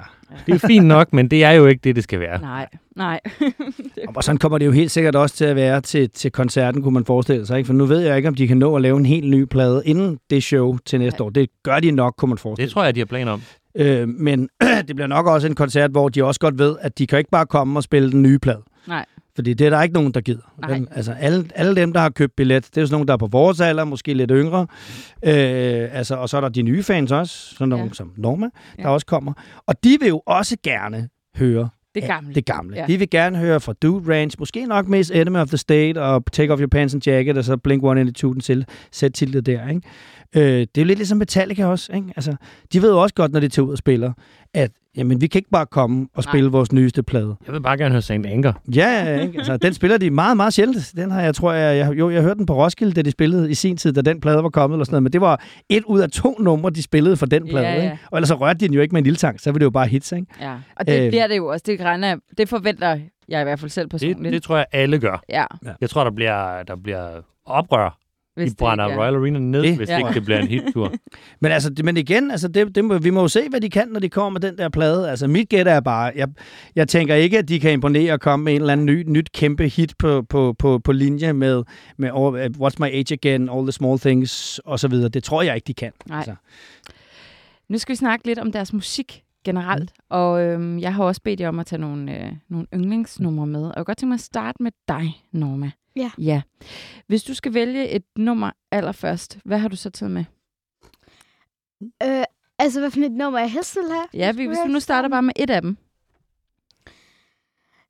[0.46, 2.42] Det er fint nok, men det er jo ikke det, det skal være.
[2.42, 3.20] Nej, nej.
[4.16, 6.94] Og sådan kommer det jo helt sikkert også til at være til, til koncerten, kunne
[6.94, 7.58] man forestille sig.
[7.58, 7.68] Ikke?
[7.68, 9.82] For nu ved jeg ikke, om de kan nå at lave en helt ny plade
[9.86, 11.26] inden det show til næste Nej.
[11.26, 11.30] år.
[11.30, 13.42] Det gør de nok, kunne man forestille Det tror jeg, de har planer om.
[13.76, 14.50] Øh, men
[14.88, 17.32] det bliver nok også en koncert, hvor de også godt ved, at de kan ikke
[17.32, 18.62] bare komme og spille den nye plade.
[18.88, 19.06] Nej.
[19.40, 20.54] Fordi det er der ikke nogen, der gider.
[20.68, 20.82] Nej.
[20.92, 23.28] Altså alle, alle dem, der har købt billet, det er sådan nogen, der er på
[23.28, 24.68] vores alder, måske lidt yngre.
[25.24, 27.88] Øh, altså, og så er der de nye fans også, sådan nogle Ja.
[27.88, 27.94] ja.
[27.94, 28.90] som Norma, der Ja.
[28.90, 29.34] også kommer.
[29.68, 32.34] Og de vil jo også gerne høre Det Ja, gamle.
[32.36, 32.76] det gamle.
[32.76, 32.82] Ja.
[32.82, 32.88] Ja.
[32.88, 36.24] De vil gerne høre fra Dude Ranch, måske nok mest Enemy of the State og
[36.32, 39.68] Take Off Your Pants and Jacket, og så Blink-182 den til sæt til det der.
[39.70, 39.82] Ikke?
[40.36, 41.94] Øh, det er jo lidt ligesom Metallica også.
[41.94, 42.08] Ikke?
[42.16, 42.36] Altså,
[42.74, 44.14] de ved jo også godt, når de tager ud og spiller,
[44.54, 46.32] at jamen, vi kan ikke bare komme og Nej.
[46.32, 47.36] spille vores nyeste plade.
[47.46, 48.12] Jeg vil bare gerne høre St.
[48.12, 48.54] Anger.
[48.76, 49.38] Ja, ikke?
[49.38, 50.92] Altså, den spiller de meget, meget sjældent.
[50.96, 53.52] Den har jeg, tror jeg, jeg, jo, jeg hørte den på Roskilde, da de spillede
[53.52, 55.04] i sin tid, da den plade var kommet, eller sådan noget.
[55.04, 57.66] men det var et ud af to numre, de spillede for den plade.
[57.68, 57.84] Ja, ja.
[57.84, 57.98] Ikke?
[58.12, 59.66] Og ellers så rørte de den jo ikke med en lille tang, så var det
[59.66, 60.26] jo bare hits, ikke?
[60.42, 61.10] Ja, og det Øh.
[61.10, 61.64] bliver det jo også.
[61.68, 63.00] Det, regner, det forventer
[63.30, 64.34] jeg i hvert fald selv Det, personligt.
[64.34, 65.22] det tror jeg, alle gør.
[65.30, 65.46] Ja,
[65.82, 67.10] Jeg tror, der bliver, der bliver
[67.46, 67.98] oprør
[68.40, 69.98] hvis De brænder det er- Royal Arena ned, Det- hvis Ja.
[69.98, 70.94] ikke det bliver en hittur.
[71.42, 73.88] Men, altså, men igen, altså, det, det må, vi må jo se, hvad de kan,
[73.88, 75.10] når de kommer med den der plade.
[75.10, 76.28] Altså, mit gæt er bare, jeg,
[76.76, 79.32] jeg tænker ikke, at de kan imponere og komme med en eller anden ny, nyt
[79.32, 81.64] kæmpe hit på, på, på, på linje med,
[81.98, 84.92] med all, What's My Age Again, All the Small Things osv.
[84.94, 85.92] Det tror jeg ikke, de kan.
[86.10, 86.18] Nej.
[86.18, 86.36] Altså.
[87.70, 90.06] Nu skal vi snakke lidt om deres musik generelt, mm.
[90.10, 93.66] og øhm, jeg har også bedt jer om at tage nogle, øh, nogle yndlingsnumre med.
[93.66, 95.72] Og jeg godt tænke mig at starte med dig, Norma.
[95.96, 96.12] Ja.
[96.18, 96.42] ja.
[97.08, 100.26] Hvis du skal vælge et nummer allerførst, hvad har du så taget med?
[102.04, 102.24] Øh,
[102.60, 104.08] altså, hvad for et nummer jeg helst vil have?
[104.14, 105.78] Ja, vi, hvis vi nu starter bare med et af dem.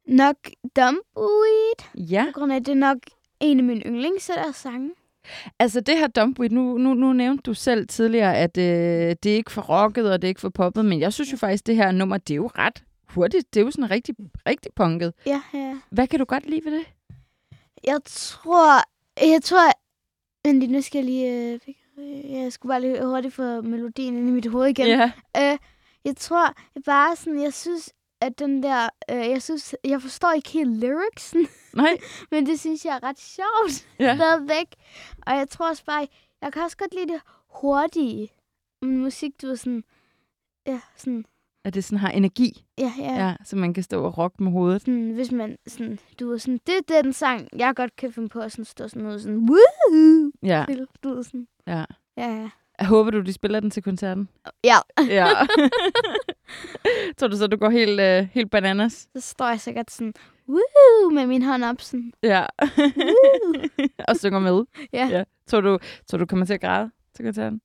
[0.08, 0.36] Nok
[0.76, 2.08] Dumbweed.
[2.10, 2.98] Ja, På grund af, at det er nok
[3.40, 4.92] en af mine yndlings af deres sange.
[5.60, 9.36] Altså det her Dumpweed, nu, nu, nu nævnte du selv tidligere, at øh, det er
[9.36, 11.76] ikke for rocket, og det er ikke for poppet, men jeg synes jo faktisk, det
[11.76, 13.54] her nummer, det er jo ret hurtigt.
[13.54, 14.16] Det er jo sådan rigtig,
[14.48, 15.14] rigtig punket.
[15.26, 15.78] Ja, ja.
[15.90, 16.86] Hvad kan du godt lide ved det?
[17.84, 18.84] Jeg tror...
[19.34, 19.72] Jeg tror...
[20.48, 21.54] Men lige nu skal jeg lige...
[21.98, 24.88] Øh, jeg skulle bare lige hurtigt få melodien ind i mit hoved igen.
[24.88, 25.12] Ja.
[25.38, 25.58] Øh,
[26.06, 26.54] jeg tror
[26.86, 27.42] bare sådan...
[27.42, 28.90] Jeg synes, at den der...
[29.12, 29.76] Øh, jeg synes...
[29.84, 31.98] Jeg forstår ikke helt lyricsen, Nej.
[32.32, 34.16] men det synes jeg er ret sjovt Ja.
[34.16, 34.68] stadigvæk.
[35.28, 36.08] Og jeg tror også bare...
[36.42, 38.30] Jeg kan også godt lide det hurtige.
[38.82, 39.84] Men musik, du ved sådan...
[40.68, 41.26] Ja, sådan...
[41.66, 43.14] At det sådan har energi, Ja, ja.
[43.28, 43.36] ja.
[43.46, 44.82] så man kan stå og rocke med hovedet.
[44.82, 48.14] Sådan, hvis man sådan, du ved, sådan, det, det er den sang, jeg godt kan
[48.14, 50.66] finde på at sådan, stå sådan noget sådan, woohoo, Ja,
[51.04, 51.86] du ved, sådan, ja.
[52.18, 52.50] ja, ja.
[52.80, 54.30] Jeg håber du, de spiller den til koncerten.
[54.64, 54.76] Ja,
[55.08, 55.28] Ja.
[57.18, 59.08] Tror du så, du går helt, øh, helt bananas?
[59.16, 60.14] så står jeg sikkert sådan,
[60.50, 62.46] woohoo, med min hånd op, sådan, Ja.
[64.08, 64.64] og synger med.
[64.94, 65.08] ja.
[65.12, 65.24] Ja.
[65.48, 65.78] Tror du,
[66.10, 67.62] tror du kommer til at græde til koncerten?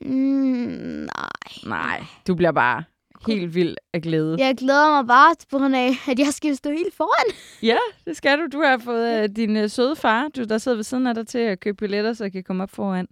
[0.00, 1.30] Mm, nej.
[1.66, 2.84] Nej, du bliver bare
[3.26, 4.36] helt vild af glæde.
[4.38, 7.34] Jeg glæder mig bare på grund af, at jeg skal stå helt foran.
[7.62, 8.46] Ja, det skal du.
[8.52, 11.26] Du har fået øh, din øh, søde far, du, der sidder ved siden af dig,
[11.26, 13.06] til at købe billetter, så jeg kan komme op foran.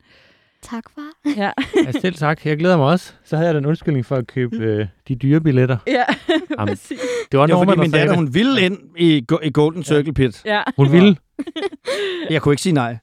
[0.63, 1.31] Tak, far.
[1.37, 1.51] Ja,
[1.87, 2.47] Ja, selv tak.
[2.47, 3.13] Jeg glæder mig også.
[3.25, 5.77] Så havde jeg den undskyldning for at købe øh, de dyre billetter.
[5.87, 6.03] ja.
[6.59, 7.01] Jamen, præcis.
[7.33, 10.15] Det var Det var fordi, min datter, hun ville ind i, go- i Golden Circle
[10.15, 10.43] Pit.
[10.45, 11.17] Ja, Hun ville.
[12.31, 12.97] Jeg kunne ikke sige nej.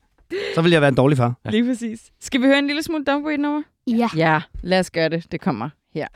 [0.55, 1.33] Så ville jeg være en dårlig far.
[1.49, 2.11] lige præcis.
[2.21, 3.61] Skal vi høre en lille smule Dumbweed nummer?
[3.87, 4.09] Ja.
[4.17, 5.31] Ja, lad os gøre det.
[5.31, 6.07] Det kommer her.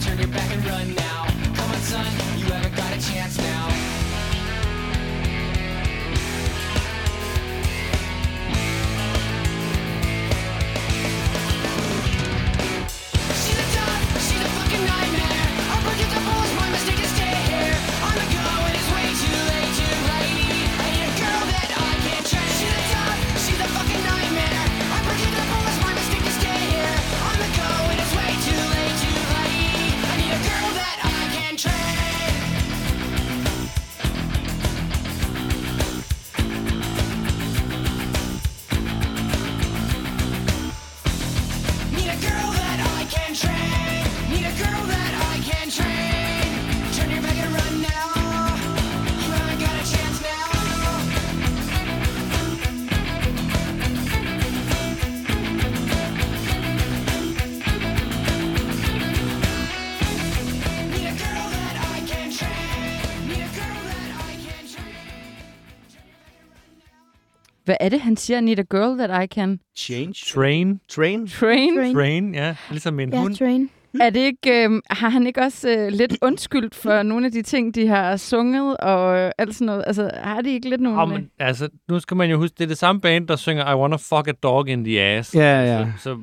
[0.00, 1.07] Turn your back and run now.
[67.88, 68.40] Er det, han siger?
[68.40, 70.14] Need a girl that I can Change.
[70.34, 70.80] Train.
[70.88, 71.28] Train.
[71.28, 71.76] train.
[71.76, 71.94] Train.
[71.94, 72.54] Train, ja.
[72.70, 73.36] Ligesom en Ja, hund.
[73.36, 73.70] train.
[74.00, 77.42] Er det ikke, øh, har han ikke også øh, lidt undskyldt for nogle af de
[77.42, 79.84] ting, de har sunget og øh, alt sådan noget?
[79.86, 81.02] Altså, har de ikke lidt nogle...
[81.02, 83.72] Oh, men, altså, nu skal man jo huske, det er det samme band, der synger
[83.72, 85.34] I wanna fuck a dog in the ass.
[85.34, 85.86] Ja, ja.
[85.98, 86.18] Så, så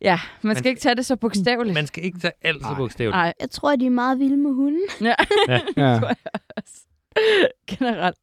[0.00, 1.74] Ja, man skal Man- ikke tage det så bogstaveligt.
[1.74, 3.14] man skal ikke tage alt så bogstaveligt.
[3.16, 4.82] Nej, Jeg tror, de er meget vilde med hunden.
[5.00, 5.14] ja,
[5.76, 6.00] ja.
[7.70, 8.16] generelt.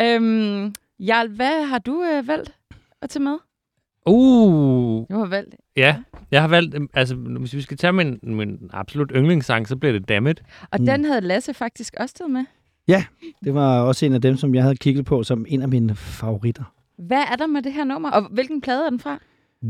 [0.00, 0.74] Øhm,
[1.06, 2.52] Jarl, hvad har du øh, valgt
[3.02, 3.36] at tage med?
[4.06, 5.54] Uh, Du har valgt.
[5.76, 5.96] ja.
[6.30, 9.92] Jeg har valgt, øhm, altså, hvis vi skal tage min, min absolut yndlingssang, så bliver
[9.92, 10.42] det Dammit.
[10.70, 10.86] Og Mm.
[10.86, 12.44] den havde Lasse faktisk også taget med.
[13.44, 15.94] Det var også en af dem, som jeg havde kigget på som en af mine
[15.96, 16.64] favoritter.
[16.98, 19.18] Hvad er der med det her nummer, og hvilken plade er den fra?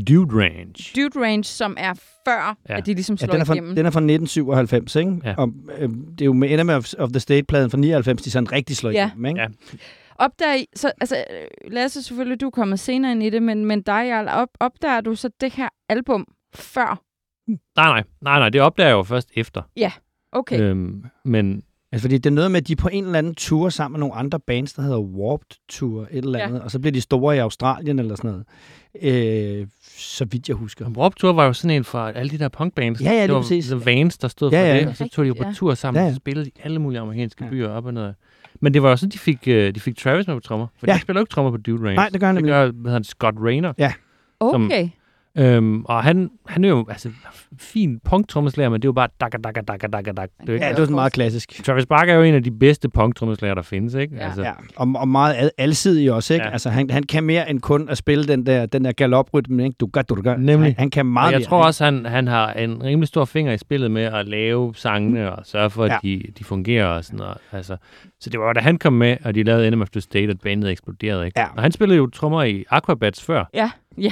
[0.07, 0.73] Dude Range.
[0.95, 1.93] Dude Range, som er
[2.27, 2.73] før, ja.
[2.73, 2.77] Ja.
[2.77, 3.75] at de ligesom Ja, slår den er, fra, igennem.
[3.75, 5.21] den er fra 1997, ikke?
[5.23, 5.33] Ja.
[5.37, 8.51] Og øh, det er jo med Enemy of, of the State-pladen fra 99, de sådan
[8.51, 9.07] rigtig slår Ja.
[9.07, 9.41] igennem, ikke?
[9.41, 9.47] Ja.
[10.15, 11.23] Opdager I, så, altså,
[11.67, 15.01] Lasse, selvfølgelig, du er kommet senere ind i det, men, men dig, Jarl, op, opdager
[15.01, 17.01] du så det her album før?
[17.47, 19.61] Nej, nej, nej, nej, det opdager jeg jo først efter.
[20.31, 20.59] Okay.
[20.61, 23.69] Øhm, men Altså, fordi det er noget med, at de på en eller anden tour
[23.69, 26.45] sammen med nogle andre bands, der hedder Warped Tour, et eller Ja.
[26.47, 28.45] andet, og så bliver de store i Australien eller sådan noget.
[29.61, 30.89] Øh, så vidt jeg husker.
[30.89, 33.01] Warped Tour var jo sådan en fra alle de der punkbands.
[33.01, 33.67] Ja, ja, lige det var præcis.
[33.67, 34.79] The Vans, der stod Ja, for ja.
[34.79, 35.53] det, og så tog de jo på Ja.
[35.53, 36.09] tur sammen, Ja, ja, ja.
[36.09, 37.49] og så spillede de alle mulige amerikanske Ja.
[37.49, 38.13] byer op og ned.
[38.61, 40.67] Men det var sådan, de fik, øh, de fik Travis med på trommer.
[40.79, 40.93] For Ja.
[40.93, 41.95] de spiller jo ikke trommer på Dude Range.
[41.95, 42.51] Nej, det gør han det nemlig.
[42.53, 43.73] gør hvad hedder han, Scott Rayner.
[44.51, 44.89] som- okay.
[45.37, 47.09] Øhm, og han, han er jo altså
[47.59, 50.33] fin punktrommeslager, men det er jo bare dakka, dakka, dakka, dakka, dakka.
[50.41, 51.63] Det er jo ikke, Ja, det var sådan meget klassisk.
[51.65, 54.15] Travis Barker er jo en af de bedste punktrommeslager, der findes, ikke?
[54.15, 54.25] Ja.
[54.25, 56.45] Altså, Ja, og, og meget al- alsidig også, ikke?
[56.45, 56.51] Ja.
[56.51, 59.75] Altså, han, han kan mere end kun at spille den der, den der galoprytme, ikke?
[59.79, 60.37] Du gør, du gør.
[60.37, 60.57] Nemlig.
[60.69, 63.25] Han, han kan Og meget jeg mere, tror også, han, han har en rimelig stor
[63.25, 65.97] finger i spillet med at lave sangene og sørge for, at Ja.
[66.03, 67.37] de, de fungerer og sådan noget.
[67.51, 67.77] Altså,
[68.19, 70.39] så det var da han kom med, og de lavede Enemy of the State, at
[70.43, 71.25] bandet eksploderede.
[71.25, 71.39] Ikke?
[71.39, 71.45] Ja.
[71.55, 73.45] Og han spillede jo trommer i Aquabats før.
[73.53, 74.11] Ja, ja.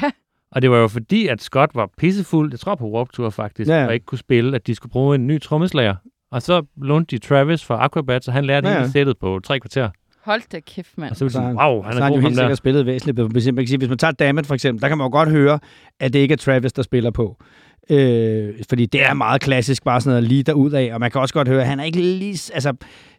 [0.51, 3.69] Og det var jo fordi, at Scott var pissefuld, jeg tror på Warped Tour faktisk,
[3.69, 5.95] Ja, og ikke kunne spille, at de skulle bruge en ny trommeslager.
[6.31, 9.39] Og så lånte de Travis fra Aquabats, og han lærte Ja, ja, hele sættet på
[9.43, 9.89] tre kvarter.
[10.25, 11.11] Hold da kæft, mand.
[11.11, 12.85] Og så Så sige, wow, han så er har han god jo helt sikkert spillet
[12.85, 13.15] væsentligt.
[13.15, 13.27] bedre.
[13.27, 15.29] Hvis, man kan sige, hvis man tager Dammit for eksempel, der kan man jo godt
[15.29, 15.59] høre,
[15.99, 17.37] at det ikke er Travis, der spiller på.
[17.89, 21.21] Øh, fordi det er meget klassisk, bare sådan noget lige derud af, og man kan
[21.21, 22.51] også godt høre, at han er ikke lige...
[22.53, 22.73] Altså,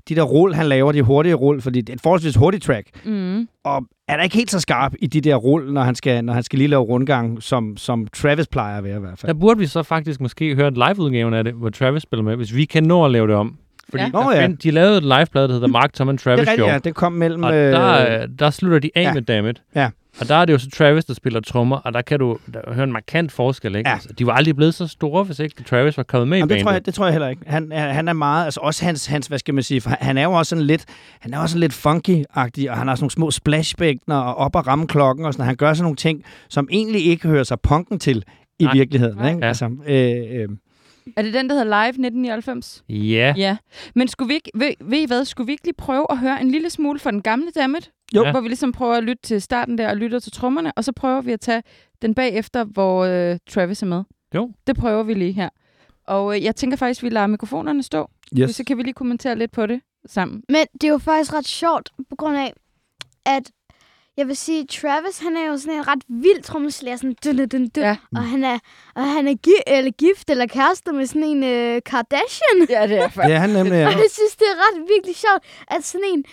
[0.09, 2.87] de der rull, han laver, de hurtige rull, fordi det er et forholdsvis hurtigt track,
[3.05, 3.49] Mm.
[3.65, 6.33] og er der ikke helt så skarp i de der rull, når han skal, når
[6.33, 9.35] han skal lige lave rundgang, som, som Travis plejer at være i hvert fald.
[9.35, 12.37] Der burde vi så faktisk måske høre en live-udgaven af det, hvor Travis spiller med,
[12.37, 13.57] hvis vi kan nå at lave det om.
[13.91, 14.09] Fordi Ja.
[14.13, 14.43] der ja.
[14.47, 16.69] find, de lavede et liveplade, der hedder Mark Tom and Det Travis er rigtigt, Show.
[16.69, 16.79] ja.
[16.79, 17.43] Det kom mellem...
[17.43, 19.13] Og øh, der, øh, der slutter de af ja.
[19.15, 19.63] med Dammit.
[19.75, 19.91] Ja.
[20.21, 22.61] Og der er det jo så Travis, der spiller trommer, og der kan du der
[22.75, 23.77] høre en markant forskel.
[23.77, 23.89] Ikke?
[23.91, 23.95] Ja.
[23.95, 26.55] Altså, de var aldrig blevet så store, hvis ikke Travis var kommet med Jamen, i
[26.55, 26.65] det, bandet.
[26.65, 27.43] tror jeg, det tror jeg heller ikke.
[27.47, 30.23] Han, han er meget, altså også hans, hans, hvad skal man sige, for han er
[30.23, 30.85] jo også sådan lidt,
[31.21, 34.57] han er også sådan lidt funky-agtig, og han har sådan nogle små splashbækkener og op
[34.57, 37.61] at ramme klokken og sådan Han gør sådan nogle ting, som egentlig ikke hører sig
[37.61, 38.25] punken til
[38.59, 38.73] i Nej.
[38.73, 39.17] virkeligheden.
[39.17, 39.29] Nej.
[39.29, 39.41] Ikke?
[39.43, 39.49] Ja.
[39.49, 40.49] Altså, øh, øh,
[41.17, 42.85] Er det den, der hedder Live 1999?
[42.89, 43.35] Ja.
[43.37, 43.57] Ja.
[43.95, 46.41] Men skulle vi ikke, ved, ved I hvad, skulle vi ikke lige prøve at høre
[46.41, 47.91] en lille smule fra den gamle Dammit?
[48.15, 48.25] Jo.
[48.25, 48.31] Ja.
[48.31, 50.93] Hvor vi ligesom prøver at lytte til starten der og lytter til trommerne, og så
[50.93, 51.63] prøver vi at tage
[52.03, 54.03] den bagefter, hvor øh, Travis er med.
[54.35, 54.53] Jo.
[54.67, 55.49] Det prøver vi lige her.
[56.07, 58.55] Og øh, jeg tænker faktisk, at vi lader mikrofonerne stå, yes.
[58.55, 60.43] så kan vi lige kommentere lidt på det sammen.
[60.49, 62.53] Men det er jo faktisk ret sjovt, på grund af,
[63.27, 63.51] at
[64.17, 67.49] jeg vil sige, Travis, han er jo sådan en ret vild trommeslager, sådan dun, dun,
[67.49, 67.85] dun, dun.
[67.85, 67.97] Ja.
[68.17, 68.59] Og han er,
[68.95, 72.67] og han er gi- eller gift eller kærester med sådan en øh, Kardashian.
[72.71, 73.27] Ja, det er faktisk.
[73.29, 73.87] Det er han nemlig, ja.
[73.87, 76.25] Og jeg synes, det er ret virkelig sjovt, at sådan en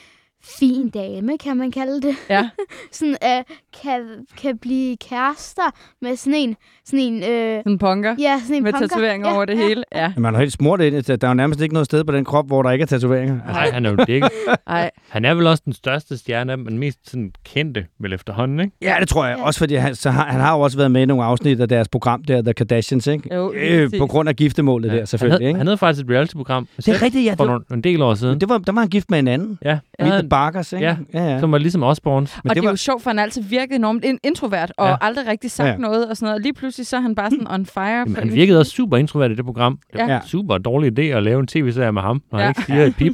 [0.43, 2.49] fin dame, kan man kalde det, Ja.
[2.91, 3.43] sådan, øh,
[3.83, 4.01] kan,
[4.41, 5.71] kan blive kærester
[6.01, 7.23] med sådan en, sådan en, øh,
[7.59, 8.15] Sådan en punker.
[8.19, 8.87] ja, sådan en Med punker.
[8.87, 9.67] tatoveringer ja, over det ja.
[9.67, 9.83] hele.
[9.95, 10.13] Ja.
[10.17, 11.03] Man har helt smurt ind.
[11.03, 13.35] Der er jo nærmest ikke noget sted på den krop, hvor der ikke er tatoveringer.
[13.41, 13.97] Altså, Nej, han er jo.
[14.67, 18.71] Ej, Han er vel også den største stjerne men mest sådan kendte vel efterhånden, ikke?
[18.81, 19.37] ja, det tror jeg.
[19.37, 19.43] Ja.
[19.45, 21.69] Også fordi han, så har, han har jo også været med i nogle afsnit af
[21.69, 23.35] deres program der, The Kardashians, ikke?
[23.35, 25.33] Jo, øh, på grund af giftemålet der, selvfølgelig.
[25.35, 25.57] Han havde, ikke?
[25.57, 27.31] han havde faktisk et reality-program det er rigtigt, ja.
[27.33, 29.19] for Det, nogle, en del år siden, men det var, der var han gift med
[29.19, 29.59] en anden.
[29.65, 29.79] Ja.
[29.99, 30.21] Ja.
[30.29, 30.85] Barkers, ikke?
[30.85, 30.95] Ja.
[31.13, 31.39] ja, ja.
[31.39, 32.39] som var ligesom Osborns.
[32.43, 34.71] Men og det, det er var, jo sjovt, for han altid virket enormt in- introvert,
[34.77, 34.95] og Ja.
[35.01, 35.71] aldrig rigtig sagt Ja.
[35.71, 35.77] ja.
[35.77, 36.35] noget og sådan noget.
[36.35, 37.83] Og lige pludselig så er han bare sådan on fire.
[37.85, 39.79] Jamen, på han en- virkede også super introvert i det program.
[39.93, 40.19] Det var Ja.
[40.25, 42.39] super dårlig idé at lave en tv-serie med ham, når.
[42.39, 42.45] Ja.
[42.45, 43.13] han ikke siger et pip.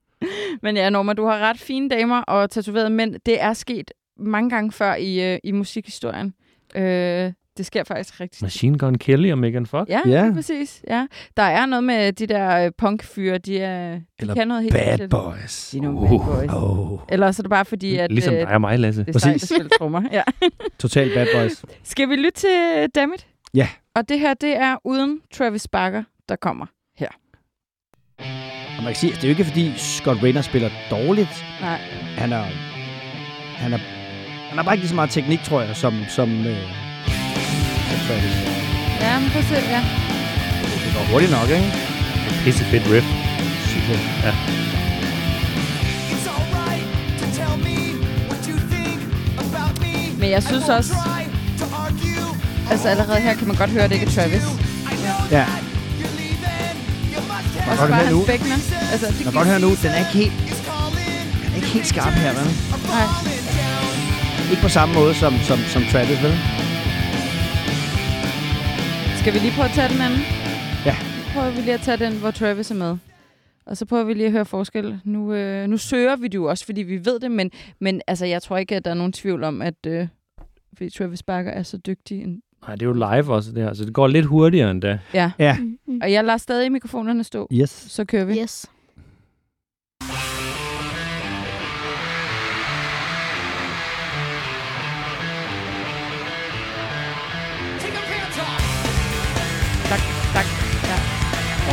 [0.62, 3.14] Men ja, Norma, du har ret fine damer og tatoverede mænd.
[3.26, 6.34] Det er sket mange gange før i, øh, i musikhistorien.
[6.76, 9.88] Øh, det sker faktisk rigtig Machine Gun Kelly og Megan Fox.
[9.88, 10.24] Ja, Ja.
[10.24, 10.32] ja.
[10.34, 10.82] præcis.
[10.90, 11.06] Ja.
[11.36, 14.74] Der er noget med de der øh, punkfyre, de, er, de Eller kan noget helt
[14.74, 15.10] Bad specielt.
[15.10, 15.68] Boys.
[15.70, 16.26] De er nogle Uh.
[16.26, 16.50] bad boys.
[16.52, 19.04] Oh, Eller så er det bare fordi, at Ligesom øh, dig og mig, Lasse.
[19.04, 19.72] det er sejt at Præcis.
[19.78, 20.02] trommer.
[20.12, 20.22] Ja.
[20.78, 21.64] total Bad Boys.
[21.82, 23.26] Skal vi lytte til Dammit?
[23.54, 23.68] Ja.
[23.94, 26.66] Og det her, det er uden Travis Barker, der kommer
[26.98, 27.08] her.
[28.78, 31.44] Og man kan sige, at det er jo ikke fordi Scott Rayner spiller dårligt.
[31.60, 31.78] Nej.
[32.16, 32.42] Han er,
[33.56, 33.78] han er,
[34.48, 36.56] han har bare ikke lige så meget teknik, tror jeg, som, som, øh,
[38.06, 38.34] Travis.
[39.00, 39.82] Ja, men prøv at se, ja.
[40.94, 41.72] går hurtigt nok, ikke?
[42.44, 43.06] Pisse fedt riff.
[43.68, 44.34] Synes jeg.
[46.12, 46.84] It's alright
[47.20, 47.76] to tell me
[48.28, 49.00] what you think
[49.38, 49.94] about me.
[50.20, 50.94] Men jeg synes også,
[52.70, 54.42] altså allerede her kan man godt høre, at det ikke er Travis.
[55.30, 55.44] Ja.
[57.64, 58.24] Have Også godt høre nu.
[58.92, 60.32] Altså, det Man kan godt høre nu, den er ikke helt,
[61.42, 62.44] den er ikke helt skarp her, vel?
[62.88, 63.06] Nej.
[64.50, 66.38] Ikke på samme måde som, som, som Travis, vel?
[69.24, 70.18] Skal vi lige prøve at tage den anden?
[70.86, 70.92] Ja.
[70.92, 72.96] Nu prøver vi lige at tage den, hvor Travis er med.
[73.66, 75.00] Og så prøver vi lige at høre forskel.
[75.04, 78.26] Nu, øh, nu søger vi det jo også, fordi vi ved det, men, men altså,
[78.26, 80.08] jeg tror ikke, at der er nogen tvivl om, at øh,
[80.76, 82.22] fordi Travis Barker er så dygtig.
[82.22, 83.74] En, Nej, det er jo live også, det her.
[83.74, 85.00] Så det går lidt hurtigere end det.
[85.14, 85.30] ja.
[85.38, 85.56] Ja.
[85.86, 87.48] Mm, Og jeg lader stadig mikrofonerne stå.
[87.52, 87.70] Yes.
[87.70, 88.38] Så kører vi.
[88.42, 88.66] Yes.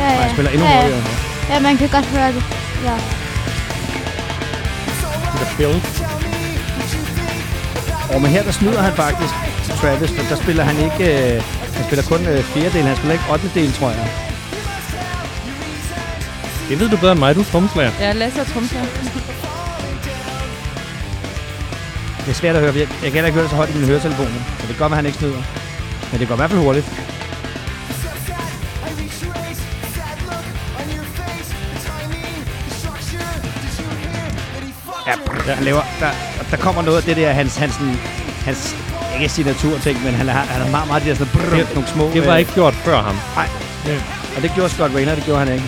[0.02, 0.20] Ja, ja.
[0.22, 1.02] jeg spiller endnu ja, hurtigere.
[1.48, 1.54] ja.
[1.54, 2.42] ja, man kan godt høre det.
[2.88, 2.94] Ja.
[5.40, 5.80] The build.
[8.14, 9.34] Og men her der snyder han faktisk
[9.80, 11.34] Travis, for der spiller han ikke...
[11.34, 11.42] Øh,
[11.76, 13.50] han spiller kun øh, fjerdedel, han spiller ikke 8.
[13.54, 14.08] del, tror jeg.
[16.68, 17.92] Det ved du bedre end mig, du er tromslager.
[18.00, 18.86] Ja, Lasse og tromslager.
[22.24, 23.74] Det er svært at høre, jeg, jeg kan heller ikke høre det så højt i
[23.74, 24.30] mine høretelefoner.
[24.58, 25.42] Så det kan godt være, han ikke snyder.
[26.10, 26.86] Men det går i hvert fald hurtigt.
[35.06, 36.10] Ja, han laver, der,
[36.50, 37.74] der kommer noget af det der, hans, hans,
[38.44, 38.76] hans
[39.14, 41.88] ikke signaturting, men han har, han har meget, meget de der sådan, brrr, Det- nogle
[41.88, 42.10] små...
[42.14, 43.16] Det var øh, ikke gjort før ham.
[43.36, 43.48] Nej,
[44.36, 45.64] og det gjorde Scott Raynor, det gjorde han ikke.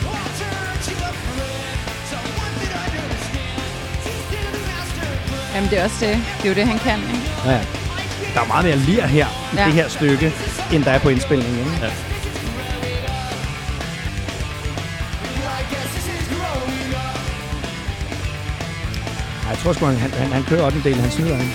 [5.55, 6.17] Jamen, det er også det.
[6.39, 7.31] Det er jo det, han kan, ikke?
[7.47, 7.61] Ja.
[8.35, 9.65] Der er meget mere lir her i Ja.
[9.65, 10.33] det her stykke,
[10.73, 11.59] end der er på indspilningen.
[11.59, 11.71] Ikke?
[11.83, 11.91] Ja.
[19.65, 20.79] Tror sgu, han, han, han kører 8.
[20.85, 21.55] del, han snyder ikke.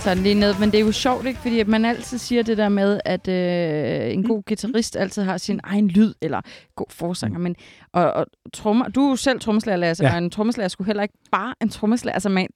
[0.00, 0.54] Så er den lige ned.
[0.60, 1.40] Men det er jo sjovt, ikke?
[1.40, 5.60] Fordi man altid siger det der med, at øh, en god guitarist altid har sin
[5.64, 6.40] egen lyd, eller
[6.76, 7.38] god forsanger.
[7.38, 7.56] Men,
[7.92, 10.12] og, og trommer, du er jo selv trommeslager, Lasse, Ja.
[10.12, 12.14] og en trommeslager skulle heller ikke bare en trommeslager.
[12.14, 12.46] Altså, man,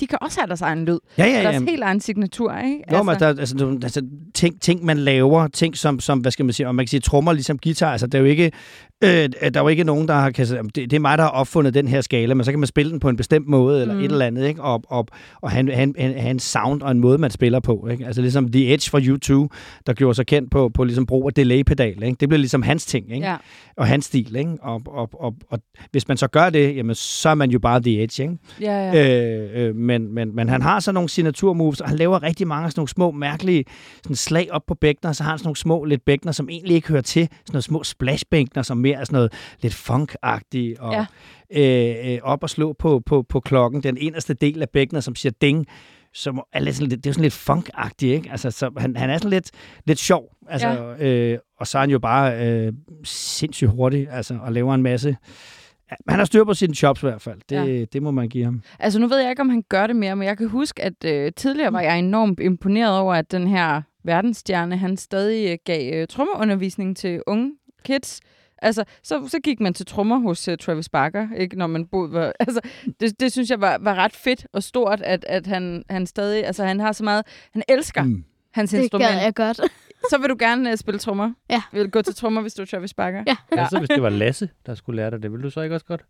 [0.00, 0.98] de kan også have deres egen lyd.
[1.18, 2.84] Ja, Ja, ja, og deres helt egen signatur, ikke?
[2.92, 4.02] Jo, men der, er- altså, altså,
[4.34, 7.00] ting, ting, man laver, ting som, som, hvad skal man sige, og man kan sige
[7.00, 8.52] trommer ligesom guitar, altså der er jo ikke,
[9.04, 11.30] øh, der er jo ikke nogen, der har, sige, det, det er mig, der har
[11.30, 13.94] opfundet den her skala, men så kan man spille den på en bestemt måde, eller
[13.94, 14.00] Mm.
[14.00, 14.62] et eller andet, ikke?
[14.62, 15.06] Og, og,
[15.42, 18.06] og have, en- have en sound og en måde, man spiller på, ikke?
[18.06, 19.48] Altså ligesom The Edge fra U2,
[19.86, 22.16] der gjorde sig kendt på, på ligesom brug af delay-pedal, ikke?
[22.20, 23.26] Det blev ligesom hans ting, ikke?
[23.26, 23.36] Ja.
[23.76, 24.50] Og hans stil, ikke?
[24.62, 25.58] Og, og, og, og
[25.90, 28.34] hvis man så gør det, jamen, så er man jo bare The Edge, ikke?
[28.60, 29.48] Ja, ja.
[29.54, 32.64] Øh, øh, men, men, men han har så nogle signaturmoves, og han laver rigtig mange
[32.64, 33.64] af sådan nogle små, mærkelige
[34.02, 36.74] sådan slag op på bækkener, så har han sådan nogle små lidt bækkener, som egentlig
[36.76, 37.22] ikke hører til.
[37.22, 40.80] Sådan nogle små splashbækkener, som mere er sådan noget lidt funk-agtige.
[40.80, 41.06] Og,
[41.50, 45.14] øh, øh, op og slå på, på, på klokken, den eneste del af bækkenet, som
[45.14, 45.66] siger ding,
[46.14, 48.30] som er lidt, sådan det er jo sådan lidt funk-agtigt, ikke?
[48.30, 49.50] Altså, så han, han er sådan lidt,
[49.84, 51.06] lidt sjov, altså, ja.
[51.06, 52.72] øh, og så er han jo bare øh,
[53.04, 55.16] sindssygt hurtig, altså, og laver en masse...
[55.90, 57.40] Ja, han har styr på sine chops i hvert fald.
[57.48, 57.84] Det, Ja.
[57.84, 58.62] det må man give ham.
[58.78, 61.04] Altså, nu ved jeg ikke, om han gør det mere, men jeg kan huske, at
[61.04, 65.94] øh, tidligere var jeg enormt imponeret over, at den her verdensstjerne, han stadig øh, gav
[65.94, 67.52] øh, trommeundervisning til unge
[67.84, 68.20] kids.
[68.64, 72.12] Altså, så, så gik man til trommer hos uh, Travis Barker, ikke, når man boede...
[72.12, 72.60] Var, altså,
[73.00, 76.46] det, det synes jeg var, var ret fedt og stort, at, at han, han stadig...
[76.46, 77.24] Altså, han har så meget...
[77.52, 78.24] Han elsker mm.
[78.54, 79.10] Hans Det instrument.
[79.10, 79.60] gad jeg godt.
[80.10, 81.32] Så vil du gerne uh, spille trommer?
[81.50, 81.62] Ja.
[81.72, 83.24] Vil gå til trommer, hvis du er Travis Barker?
[83.26, 83.36] Ja.
[83.52, 83.60] Ja.
[83.60, 85.86] Altså, hvis det var Lasse, der skulle lære dig det, ville du så ikke også
[85.86, 86.04] godt?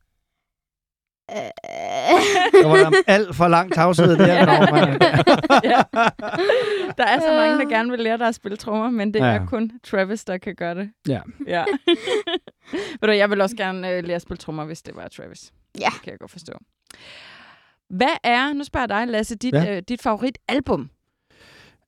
[1.29, 4.35] Der var der alt for lang tavshed der.
[4.35, 5.71] Ja.
[5.71, 5.83] Ja.
[6.99, 9.21] Der er så mange, der gerne vil lære dig at spille trommer, men det.
[9.21, 9.27] Ja.
[9.27, 10.91] er kun Travis, der kan gøre det.
[11.09, 11.21] Ja.
[11.47, 11.65] ja.
[13.01, 15.53] Ved du, jeg vil også gerne øh, lære at spille trommer, hvis det var Travis.
[15.81, 15.87] Ja.
[15.95, 16.53] Det kan jeg godt forstå.
[17.91, 19.77] Hvad er, nu spørger jeg dig, Lasse, dit, Ja.
[19.77, 20.91] øh, dit favoritalbum?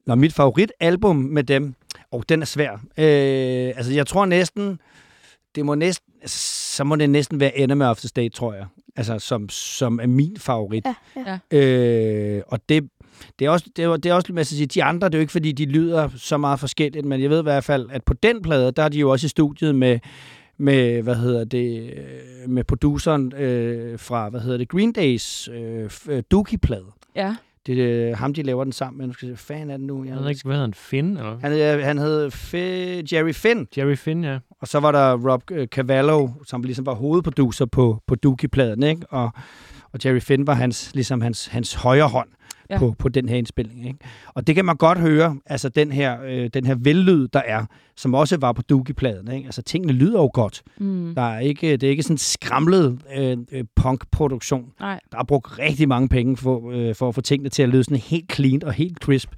[0.07, 1.75] Nå, mit favoritalbum med dem,
[2.13, 2.73] og den er svær.
[2.73, 4.81] Øh, altså, jeg tror næsten,
[5.55, 8.67] det må næsten, så må det næsten være Enemy of the State, tror jeg.
[8.97, 10.85] Altså, som, som er min favorit.
[11.17, 11.59] Ja, ja.
[11.59, 12.89] Øh, og det,
[13.39, 15.19] det er også, det er, det er også, man skal sige, de andre, det er
[15.19, 18.05] jo ikke, fordi de lyder så meget forskelligt, men jeg ved i hvert fald, at
[18.05, 19.99] på den plade, der er de jo også i studiet med,
[20.59, 26.23] med hvad hedder det, øh, med produceren øh, fra, hvad hedder det, Green Days øh,
[26.31, 26.87] Dookie-plade.
[27.17, 27.37] Ja.
[27.67, 29.07] Det er øh, ham, de laver den sammen med.
[29.07, 30.05] Nu skal jeg se, fanden er den nu?
[30.05, 30.75] Jeg ved ikke, hvad hedder han?
[30.75, 31.17] Finn?
[31.17, 31.39] Eller?
[31.39, 34.39] Han, øh, han hed F- Jerry Finn, Jerry Finn, ja.
[34.61, 39.07] og så var der Rob øh, Cavallo, som ligesom var hovedproducer på, på Dookie-pladen, ikke?
[39.11, 39.31] Og,
[39.97, 42.29] Og Jerry Finn var hans, ligesom hans, hans højre hånd
[42.71, 42.79] Ja.
[42.79, 43.87] på, på den her indspilning.
[43.87, 43.99] Ikke?
[44.35, 47.65] Og det kan man godt høre, altså den her, øh, den her vellyd, der er,
[47.97, 49.31] som også var på Doogie-pladen.
[49.33, 49.47] Ikke?
[49.47, 50.63] Altså tingene lyder jo godt.
[50.79, 51.13] Mm.
[51.15, 54.65] Der er ikke, det er ikke sådan en skramlet øh, øh, punk-produktion.
[54.81, 55.01] Nej.
[55.13, 57.85] Der er brugt rigtig mange penge for, øh, for at få tingene til at lyde
[57.85, 59.31] sådan helt clean og helt crisp.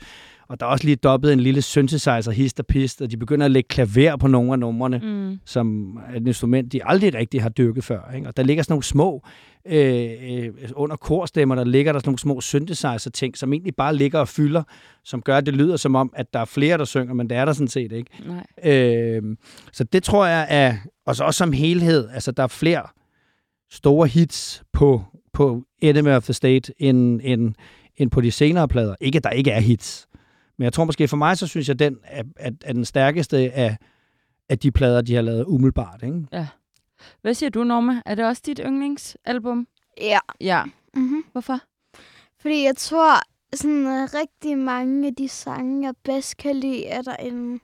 [0.48, 3.44] Og der er også lige dobbet en lille synthesizer, hist og pist, og de begynder
[3.44, 5.38] at lægge klaver på nogle af numrene, Mm.
[5.44, 8.12] som er et instrument, de aldrig rigtig har dyrket før.
[8.16, 8.28] Ikke?
[8.28, 9.22] Og der ligger sådan nogle små,
[9.68, 14.18] øh, øh, under korstemmer, der ligger der sådan nogle små synthesizer-ting, som egentlig bare ligger
[14.18, 14.62] og fylder,
[15.04, 17.36] som gør, at det lyder som om, at der er flere, der synger, men det
[17.36, 18.10] er der sådan set ikke.
[18.26, 18.72] Nej.
[18.72, 19.22] Øh,
[19.72, 22.82] så det tror jeg er, og så også som helhed, altså der er flere
[23.70, 27.54] store hits på, på Enemy of the State, end, end,
[27.96, 28.94] end på de senere plader.
[29.00, 30.08] Ikke, at der ikke er hits.
[30.58, 33.52] Men jeg tror måske for mig, så synes jeg, den er, er, er den stærkeste
[33.52, 33.76] af,
[34.48, 36.02] af de plader, de har lavet umiddelbart.
[36.02, 36.22] Ikke?
[37.22, 38.03] Hvad siger du, Norma?
[38.07, 39.68] Er det også dit yndlingsalbum?
[40.01, 40.18] Ja.
[40.40, 40.64] Ja.
[40.94, 41.24] Mm-hmm.
[41.32, 41.61] Hvorfor?
[42.40, 43.14] Fordi jeg tror,
[43.57, 47.61] sådan uh, rigtig mange af de sange, jeg bedst kan lide, er der en...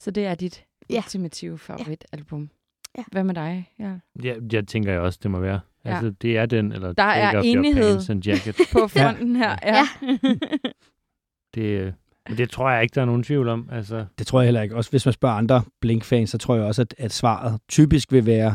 [0.00, 0.96] Så det er dit Ja.
[0.98, 2.50] ultimative favoritalbum.
[2.98, 3.04] Ja.
[3.12, 3.72] Hvad med dig?
[3.78, 3.92] Ja.
[4.22, 5.60] Ja, jeg tænker jeg også, det må være.
[5.84, 5.90] Ja.
[5.90, 8.10] Altså, det er den, eller Der er enighed.
[8.10, 8.56] and jacket.
[8.72, 9.56] På fronten her.
[9.62, 9.76] Ja.
[10.02, 10.16] Ja.
[11.54, 11.92] Det, øh,
[12.30, 13.68] men det tror jeg ikke, der er nogen tvivl om.
[13.72, 14.76] Altså, Det tror jeg heller ikke.
[14.76, 18.26] Også hvis man spørger andre Blink-fans, så tror jeg også, at, at svaret typisk vil
[18.26, 18.54] være,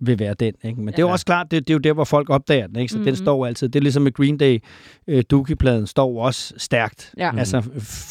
[0.00, 0.54] vil være den.
[0.64, 0.80] Ikke?
[0.80, 1.12] Men det er jo Ja.
[1.12, 2.76] også klart, det, det er jo der, hvor folk opdager den.
[2.76, 2.92] Ikke?
[2.92, 3.04] Så mm-hmm.
[3.04, 3.24] den Mhm.
[3.24, 3.68] står altid.
[3.68, 4.58] Det er ligesom med Green Day.
[5.08, 7.14] Øh, Dookie-pladen står også stærkt.
[7.18, 7.38] ja.
[7.38, 7.60] Altså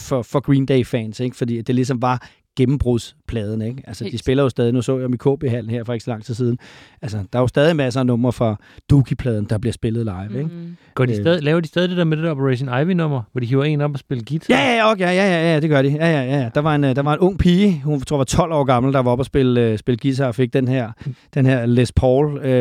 [0.07, 1.36] for, for Green Day-fans, ikke?
[1.36, 3.61] fordi det ligesom var gennembrudspladen.
[3.61, 3.83] Ikke?
[3.87, 6.11] Altså, de spiller jo stadig, nu så jeg dem i KB-hallen her for ikke så
[6.11, 6.57] lang tid siden.
[7.01, 8.55] Altså, der er jo stadig masser af numre fra
[8.89, 10.39] Dookie-pladen, der bliver spillet live.
[10.43, 10.55] Ikke?
[10.55, 10.77] Mm.
[10.95, 11.21] går de Øh.
[11.21, 13.81] stadig, laver de stadig det der med det der Operation Ivy-nummer, hvor de hiver en
[13.81, 14.53] op og spiller guitar?
[14.55, 15.89] Ja, ja, ja, okay, ja, ja, ja, det gør de.
[15.89, 16.49] Ja, ja, ja.
[16.55, 18.93] Der var en, øh, der var en ung pige, hun tror var 12 år gammel,
[18.93, 20.91] der var oppe og spille, øh, spille guitar og fik den her,
[21.33, 22.51] den her Les Paul, øh,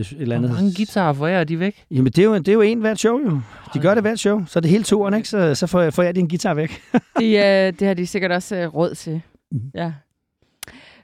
[0.00, 0.50] et eller andet.
[0.50, 1.84] Hvor mange guitarer forærer de væk?
[1.90, 3.40] Jamen, det er, jo, det er jo en hvert show, jo.
[3.74, 5.28] De gør det hvert show, så er det hele turen, ikke?
[5.28, 6.80] Så, så får, får jeg din guitar væk.
[7.20, 9.20] De, øh, det har de sikkert også øh, råd til.
[9.54, 9.70] Mhm.
[9.74, 9.92] Ja.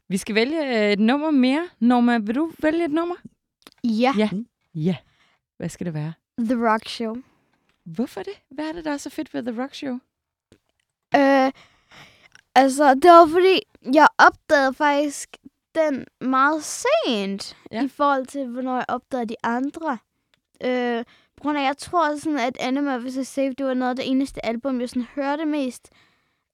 [0.08, 1.68] Vi skal vælge øh, et nummer mere.
[1.80, 3.14] Norma, vil du vælge et nummer?
[3.84, 4.14] Ja.
[4.18, 4.30] Ja.
[4.74, 4.96] Ja.
[5.56, 6.12] Hvad skal det være?
[6.38, 7.16] The Rock Show.
[7.84, 8.32] Hvorfor det?
[8.50, 9.98] Hvad er det, der er så fedt ved The Rock Show?
[11.16, 11.52] Øh,
[12.54, 13.60] altså, det var fordi,
[13.94, 15.36] jeg opdagede faktisk
[15.74, 17.84] den meget sent Ja.
[17.84, 19.98] i forhold til, hvornår jeg opdagede de andre.
[20.64, 21.04] Øh,
[21.36, 23.26] på grund af, jeg tror sådan, at Anima vs.
[23.28, 25.90] Safe, det var noget af det eneste album, jeg sådan hørte mest.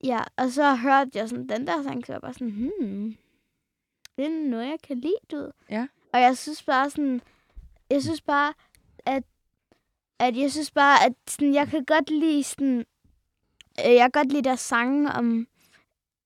[0.03, 3.15] Ja, og så hørte jeg sådan den der sang, så jeg bare sådan, hmm,
[4.17, 5.51] det er noget, jeg kan lide, du.
[5.69, 5.87] Ja.
[6.13, 7.21] Og jeg synes bare sådan,
[7.89, 8.53] jeg synes bare,
[9.05, 9.23] at,
[10.19, 12.85] at jeg synes bare, at sådan, jeg kan godt lide sådan,
[13.85, 15.47] øh, jeg kan godt lide deres sange om,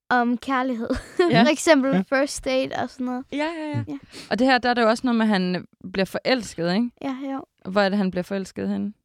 [0.09, 0.89] om kærlighed.
[1.31, 1.43] Ja.
[1.45, 2.03] For eksempel Ja.
[2.09, 3.25] First Date og sådan noget.
[3.31, 3.83] Ja, ja, ja.
[3.87, 3.97] Ja.
[4.31, 6.89] Og det her, der er det jo også noget med, at han bliver forelsket, ikke?
[7.01, 7.45] Ja, jo.
[7.71, 8.95] Hvor er det, han bliver forelsket hen?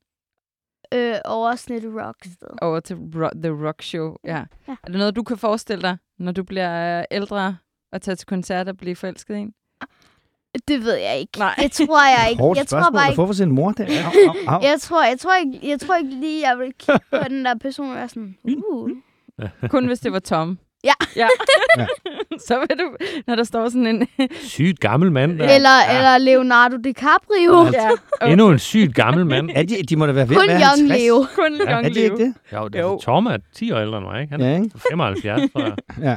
[0.95, 2.49] Øh, over sådan et rocksted.
[2.63, 4.45] Over til ro- The Rock Show, ja.
[4.69, 4.73] Ja.
[4.83, 7.57] Er det noget, du kan forestille dig, når du bliver øh, ældre
[7.93, 9.53] og tage til koncert og blive forelsket i en?
[10.69, 11.39] Det ved jeg ikke.
[11.39, 11.55] Nej.
[11.59, 12.43] Det tror jeg ikke.
[12.43, 13.17] Hårdt Jeg tror spørgsmål bare at ikke.
[13.17, 13.85] få for sin mor der.
[13.85, 14.63] Au, au, au.
[14.63, 17.55] Jeg tror, jeg, tror ikke, jeg tror ikke lige, jeg vil kigge på den der
[17.55, 18.91] person og være sådan, uh.
[19.71, 20.59] Kun hvis det var Tom.
[20.87, 20.93] Ja.
[21.17, 21.29] ja.
[21.79, 21.87] Ja.
[22.39, 24.07] Så vil du, når der står sådan en...
[24.43, 25.39] Sygt gammel mand.
[25.39, 25.45] Der.
[25.55, 25.97] Eller, ja.
[25.97, 27.67] eller Leonardo DiCaprio.
[27.73, 27.91] ja.
[28.31, 29.51] Endnu en sygt gammel mand.
[29.51, 31.01] Ja, de, de må da være ved Kun at være Young 50.
[31.03, 31.27] Leo.
[31.35, 32.35] Kun Ja, Young Er de ikke det?
[32.53, 32.89] Jo, det, Jo.
[32.89, 32.99] jo.
[33.01, 34.31] Tom er 10 år ældre end mig, ikke?
[34.33, 34.71] Han Ja, er ikke?
[34.91, 35.77] 75, tror jeg.
[36.11, 36.17] Ja.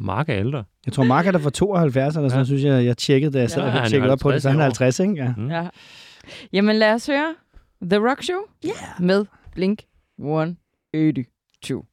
[0.00, 0.64] Mark er ældre.
[0.86, 2.38] Jeg tror, Mark er der for 72 eller sådan, Ja.
[2.38, 2.44] ja.
[2.44, 4.42] synes jeg, jeg tjekkede, da jeg sad Ja, og er jo op på det.
[4.42, 5.14] Så han er 50, ikke?
[5.14, 5.32] Ja.
[5.36, 5.50] Mm.
[5.50, 5.66] Ja.
[6.52, 7.34] Jamen lad os høre
[7.90, 8.74] The Rock Show Yeah.
[9.00, 9.82] med Blink
[10.18, 11.84] 182.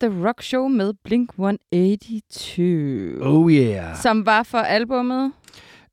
[0.00, 2.60] the Rock Show med Blink-182.
[3.26, 3.96] Oh yeah.
[4.02, 5.32] Som var for albummet.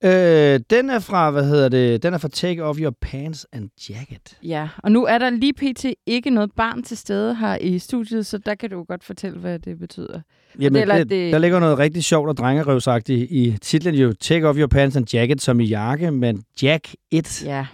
[0.03, 3.69] Øh, den er fra, hvad hedder det, den er fra Take Off Your Pants and
[3.89, 4.37] Jacket.
[4.43, 5.85] Ja, og nu er der lige pt.
[6.05, 9.59] ikke noget barn til stede her i studiet, så der kan du godt fortælle, hvad
[9.59, 10.21] det betyder.
[10.59, 14.13] Jamen, Eller det, det- der ligger noget rigtig sjovt og drengerøvsagtigt i titlen jo.
[14.13, 17.45] Take Off Your Pants and Jacket som i jakke, men Jack it.
[17.45, 17.65] Ja.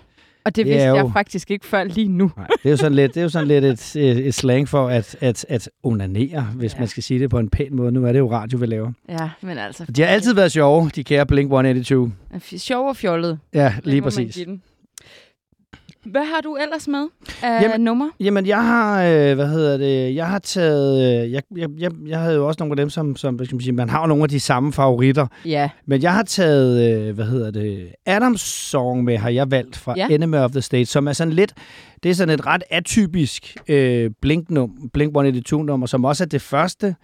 [0.45, 2.31] Og det Det vidste jo- jeg faktisk ikke før lige nu.
[2.37, 4.69] Nej, det er jo sådan lidt, det er jo sådan lidt et, et, et slang
[4.69, 6.79] for at, at, at onanere, hvis Ja.
[6.79, 7.91] man skal sige det på en pæn måde.
[7.91, 8.91] Nu er det jo radio, vi laver.
[9.09, 9.85] Ja, men altså...
[9.95, 12.57] De har altid været sjove, de kære Blink-182.
[12.57, 13.39] Sjov og fjollet.
[13.53, 14.39] Ja, lige præcis.
[16.05, 17.07] Hvad har du ellers med
[17.43, 18.09] af Jamen- nummer?
[18.19, 22.19] Jamen, jeg har, øh, hvad hedder det, jeg har taget, øh, jeg, jeg, jeg, jeg
[22.19, 24.07] havde jo også nogle af dem, som, som hvad skal man sige, man har jo
[24.07, 25.27] nogle af de samme favoritter.
[25.45, 25.69] Ja.
[25.85, 29.93] Men jeg har taget, øh, hvad hedder det, Adams song med, har jeg valgt fra
[29.97, 30.07] Ja.
[30.09, 31.53] Enemy of the State, som er sådan lidt,
[32.03, 36.95] det er sådan et ret atypisk øh, Blink-num, Blink-182-nummer, som også er det første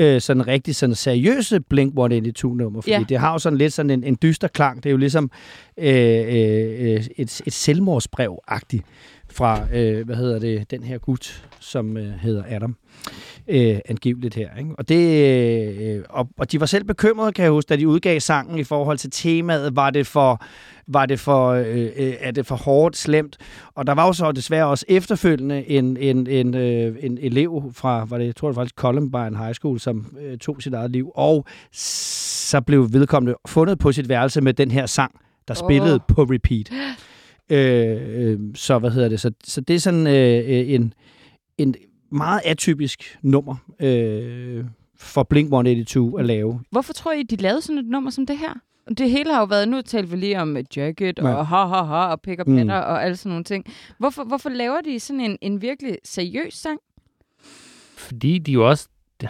[0.00, 3.04] øh, sådan rigtig sådan seriøse Blink-182-nummer, fordi Ja.
[3.08, 4.76] det har jo sådan lidt sådan en, en dyster klang.
[4.82, 5.30] Det er jo ligesom
[5.78, 7.52] øh, øh, øh, et, et
[8.48, 8.84] selvmordsbrev-agtigt
[9.30, 12.76] fra, øh, hvad hedder det, den her gut, som øh, hedder Adam
[13.48, 14.48] øh, angiveligt her.
[14.58, 14.70] Ikke?
[14.78, 18.20] Og, det, øh, og, og de var selv bekymrede, kan jeg huske, da de udgav
[18.20, 19.76] sangen i forhold til temaet.
[19.76, 20.42] Var det for,
[20.86, 23.36] var det for, øh, øh, er det for hårdt, slemt?
[23.74, 28.04] Og der var jo så desværre også efterfølgende en, en, en, øh, en elev fra,
[28.04, 30.90] var det, jeg tror det var faktisk Columbine High School, som øh, tog sit eget
[30.90, 31.10] liv.
[31.14, 35.68] Og så blev vedkommende fundet på sit værelse med den her sang, der Åh.
[35.68, 36.14] spillede oh.
[36.14, 36.70] på repeat.
[37.50, 39.20] Øh, øh, så hvad hedder det?
[39.20, 40.94] Så, så det er sådan øh, øh, en,
[41.58, 41.74] en
[42.10, 44.64] meget atypisk nummer øh,
[44.96, 46.60] for Blink-182 at lave.
[46.70, 48.52] Hvorfor tror I, de lavede sådan et nummer som det her?
[48.98, 51.34] Det hele har jo været, nu talte vi lige om øh, jacket Ja.
[51.34, 52.68] og ha ha ha og pick og Mm.
[52.68, 53.64] og alle sådan nogle ting.
[53.98, 56.78] Hvorfor, hvorfor laver de sådan en, en virkelig seriøs sang?
[57.96, 58.88] Fordi de jo også...
[59.20, 59.28] De,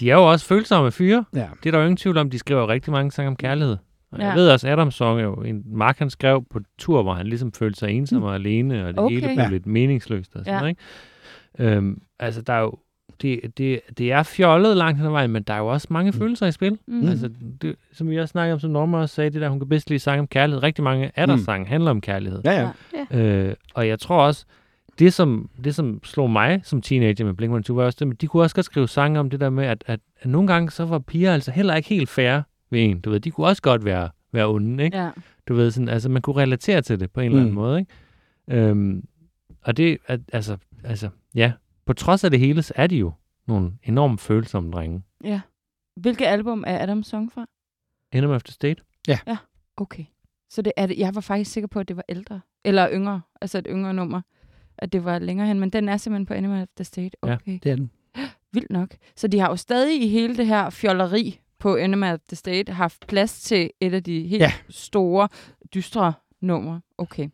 [0.00, 1.24] de er jo også følsomme fyre.
[1.34, 1.48] Ja.
[1.62, 2.30] Det er der jo ingen tvivl om.
[2.30, 3.76] De skriver rigtig mange sange om kærlighed.
[4.12, 4.26] Og Ja.
[4.26, 7.26] jeg ved også, Adams song er jo en Mark, han skrev på tur, hvor han
[7.26, 9.14] ligesom følte sig ensom og alene, og det Okay.
[9.14, 9.48] hele blev Ja.
[9.48, 10.58] lidt meningsløst og sådan Ja.
[10.58, 10.70] noget,
[11.58, 11.76] ikke?
[11.76, 12.74] Øhm, altså, der er jo...
[13.22, 16.12] Det, det, det er fjollet langt hen ad vejen, men der er jo også mange
[16.12, 16.78] følelser i spil.
[16.86, 17.08] Mm.
[17.08, 17.30] Altså,
[17.62, 19.90] det, som vi også snakkede om, som Norma også sagde, det der, hun kan bedst
[19.90, 20.62] lide sange om kærlighed.
[20.62, 21.44] Rigtig mange af deres Mm.
[21.44, 22.40] sange handler om kærlighed.
[22.44, 22.68] Ja,
[23.12, 23.18] ja.
[23.18, 24.44] Øh, og jeg tror også,
[24.98, 28.26] det som, det som slog mig som teenager med Blink-182, var også det, at de
[28.26, 30.84] kunne også godt skrive sange om det der med, at, at, at nogle gange så
[30.84, 32.40] var piger altså heller ikke helt fair
[32.70, 33.00] ved en.
[33.00, 34.96] Du ved, de kunne også godt være, være onde, ikke?
[34.98, 35.10] Ja.
[35.48, 37.54] Du ved, sådan, altså man kunne relatere til det på en eller anden Mm.
[37.60, 37.92] måde, ikke?
[38.68, 39.04] Øhm,
[39.62, 41.52] og det, at, altså, altså, ja,
[41.86, 43.12] på trods af det hele, så er de jo
[43.46, 45.02] nogle enormt følsomme drenge.
[45.24, 45.40] ja.
[45.96, 47.46] Hvilket album er Adams song fra?
[48.12, 48.82] Enemy of the State.
[49.76, 50.04] Okay.
[50.50, 50.98] Så det er det.
[50.98, 52.40] Jeg var faktisk sikker på, at det var ældre.
[52.64, 53.20] Eller yngre.
[53.40, 54.20] Altså et yngre nummer.
[54.78, 55.60] At det var længere hen.
[55.60, 57.10] Men den er simpelthen på Animal of the State.
[57.26, 57.34] Ja.
[57.34, 57.58] Okay.
[57.62, 57.90] Det er den.
[58.52, 58.94] Vildt nok.
[59.16, 62.72] Så de har jo stadig i hele det her fjolleri på Animal of the State
[62.72, 64.52] haft plads til et af de helt ja.
[64.68, 65.28] Store,
[65.74, 66.80] dystre numre.
[66.98, 67.28] Okay.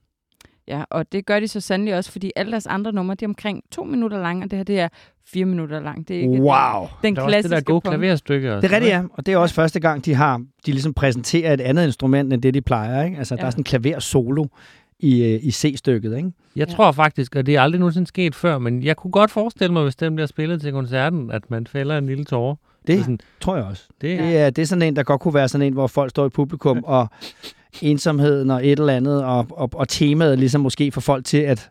[0.68, 3.28] Ja, og det gør de så sandelig også, fordi alle deres andre numre, de er
[3.28, 4.88] omkring to minutter lange, og det her, det er
[5.26, 6.08] fire minutter langt.
[6.08, 6.88] Det er ikke Wow.
[7.02, 7.98] den Der er også det klassiske der gode punkt.
[7.98, 8.54] klaverstykke.
[8.54, 9.02] og Det er rigtigt, ja.
[9.12, 12.42] Og det er også første gang, de har de ligesom præsenterer et andet instrument, end
[12.42, 13.04] det, de plejer.
[13.04, 13.18] Ikke?
[13.18, 13.40] Altså, ja.
[13.40, 14.46] der er sådan en klaver solo
[15.00, 16.16] i, øh, i C-stykket.
[16.16, 16.32] Ikke?
[16.56, 16.74] Jeg Ja.
[16.74, 19.82] tror faktisk, og det er aldrig nogensinde sket før, men jeg kunne godt forestille mig,
[19.82, 22.54] hvis den bliver spillet til koncerten, at man fælder en lille tårer.
[22.86, 23.84] Det Sådan, tror jeg også.
[24.00, 24.22] det, Ja.
[24.26, 26.26] Det er, det er sådan en, der godt kunne være sådan en, hvor folk står
[26.26, 27.08] i publikum, og
[27.82, 31.70] ensomheden og et eller andet, og, og, og temaet ligesom måske får folk til, at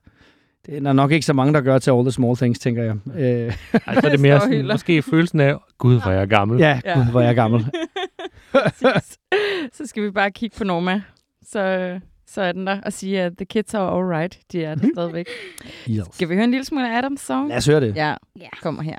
[0.66, 2.96] det er nok ikke så mange, der gør til All the Small Things, tænker jeg.
[3.20, 3.54] Øh,
[3.88, 6.60] altså, det er mere Står og sådan, måske følelsen af, gud, hvor er jeg gammel.
[6.60, 6.94] ja, Ja.
[6.94, 7.66] gud, hvor er jeg gammel.
[8.52, 9.18] Præcis.
[9.74, 11.02] så skal vi bare kigge på Norma.
[11.48, 14.40] Så, så er den der og sige, at the kids are alright.
[14.52, 15.26] De er der stadigvæk.
[15.90, 16.04] Yes.
[16.14, 17.50] Skal vi høre en lille smule af Adams song?
[17.50, 17.96] Lad os høre det.
[17.96, 18.48] Ja, Ja.
[18.62, 18.98] kommer her.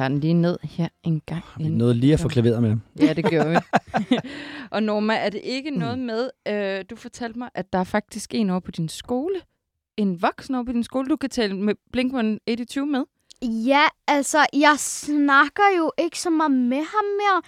[0.00, 1.44] Tager den lige ned her en gang.
[1.58, 2.76] Vi nåede lige at få klaveret med.
[3.00, 3.56] Ja, det gjorde vi.
[4.74, 8.34] og Norma, er det ikke noget med, øh, du fortalte mig, at der er faktisk
[8.34, 9.34] en over på din skole,
[9.96, 13.04] en voksen over på din skole, du kan tale med Blink-182 med?
[13.42, 17.42] Ja, altså, jeg snakker jo ikke så meget med ham mere.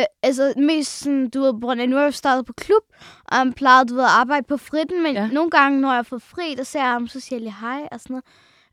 [0.00, 2.82] Øh, altså, mest sådan, du ved, af, nu er jeg startet på klub,
[3.24, 5.28] og han plejede, du ved, at arbejde på fritten, men ja.
[5.28, 7.88] nogle gange, når jeg får fri, der ser jeg ham, så siger jeg lige hej
[7.92, 8.22] og sådan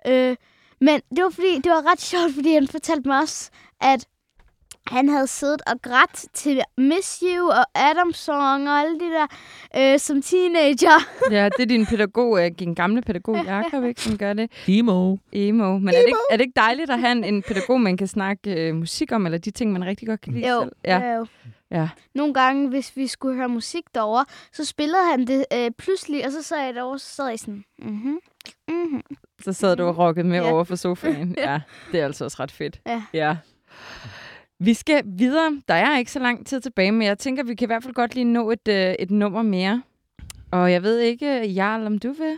[0.06, 0.30] noget.
[0.32, 0.36] Øh,
[0.82, 3.50] men det var, fordi, det var ret sjovt, fordi han fortalte mig også,
[3.82, 4.08] at
[4.88, 9.28] han havde siddet og grædt til Miss You og Adam Song og alle de der
[9.78, 11.00] øh, som teenager.
[11.32, 14.52] Ja, det er din pædagog, øh, din gamle pædagog, Jakob, ikke, som gør det.
[14.68, 15.18] Emo.
[15.32, 15.78] Emo.
[15.78, 18.08] Men er det, ikke, er det ikke dejligt at have en, en pædagog, man kan
[18.08, 20.72] snakke øh, musik om, eller de ting, man rigtig godt kan lide Jo, selv?
[20.84, 21.14] Ja.
[21.16, 21.26] jo.
[21.72, 21.90] Ja.
[22.16, 26.32] Nogle gange, hvis vi skulle høre musik derovre, så spillede han det øh, pludselig, og
[26.32, 28.20] så sad jeg derovre, så sad jeg sådan, mhm,
[28.68, 29.02] mhm.
[29.44, 30.52] Så sad du og rockede med Ja.
[30.52, 31.36] over for sofaen.
[31.46, 32.82] Ja, det er altså også ret fedt.
[32.88, 33.04] Ja.
[33.14, 33.38] ja.
[34.60, 35.62] Vi skal videre.
[35.68, 37.94] Der er ikke så lang tid tilbage, men jeg tænker, vi kan i hvert fald
[37.94, 39.84] godt lige nå et, øh, et nummer mere.
[40.52, 42.38] Og jeg ved ikke, Jarl, om du vil?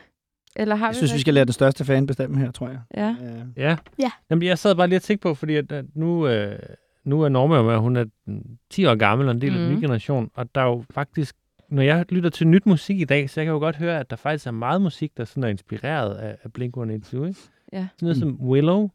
[0.55, 2.79] Eller har Jeg synes, vi rigtig- skal lade den største fan bestemme her, tror jeg.
[2.97, 3.15] Ja.
[3.23, 3.77] Øh, Ja.
[3.99, 4.11] Ja.
[4.29, 6.59] Jamen, jeg sad bare lige og tænkte på, fordi at, at nu, øh,
[7.05, 9.59] nu er Norma jo med, hun er mm, 10 år gammel og en del af
[9.59, 11.35] den nye generation, og der er jo faktisk,
[11.69, 14.09] når jeg lytter til nyt musik i dag, så jeg kan jo godt høre, at
[14.09, 16.87] der faktisk er meget musik, der sådan er inspireret af, af Blink-182,
[17.27, 17.39] ikke?
[17.73, 17.87] Ja.
[17.97, 18.21] Sådan noget Mm.
[18.21, 18.89] som Willow,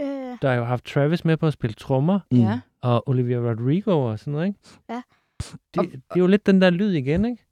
[0.00, 0.06] Øh,
[0.42, 2.38] der har jo haft Travis med på at spille trommer, mm.
[2.40, 2.60] ja.
[2.82, 4.58] og Olivia Rodrigo og sådan noget, ikke?
[4.88, 5.02] Ja.
[5.74, 7.44] Det, det er jo lidt den der lyd igen, ikke?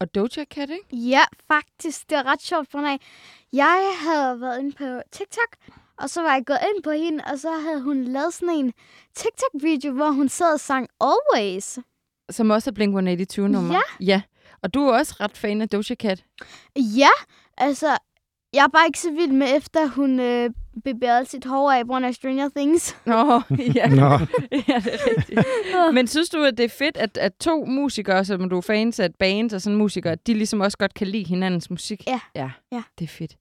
[0.00, 0.96] Og Doja Cat, ikke?
[0.96, 2.98] ja, faktisk, det er ret sjovt, for af.
[3.52, 5.56] Jeg havde været inde på TikTok,
[5.96, 8.72] og så var jeg gået ind på hende, og så havde hun lavet sådan en
[9.14, 11.78] TikTok-video, hvor hun sad og sang Always.
[12.32, 13.74] Som også er Blink-182-nummer.
[13.74, 13.80] Ja.
[14.00, 14.22] Ja.
[14.62, 16.24] Og du er også ret fan af Doja Cat.
[16.76, 17.08] Ja,
[17.58, 17.86] altså,
[18.54, 20.50] jeg er bare ikke så vild med, efter hun øh,
[20.84, 22.96] bevægede sit hår af grund af Stranger Things.
[23.06, 23.40] Nå,
[23.74, 23.86] ja.
[23.88, 24.04] Nå,
[24.68, 25.40] ja, det er rigtigt.
[25.94, 29.00] Men synes du, at det er fedt, at, at to musikere, som du er fans
[29.00, 32.06] af et band og sådan musikere, de ligesom også godt kan lide hinandens musik?
[32.06, 32.20] Ja.
[32.34, 32.82] Ja, Ja.
[32.98, 33.36] det er fedt.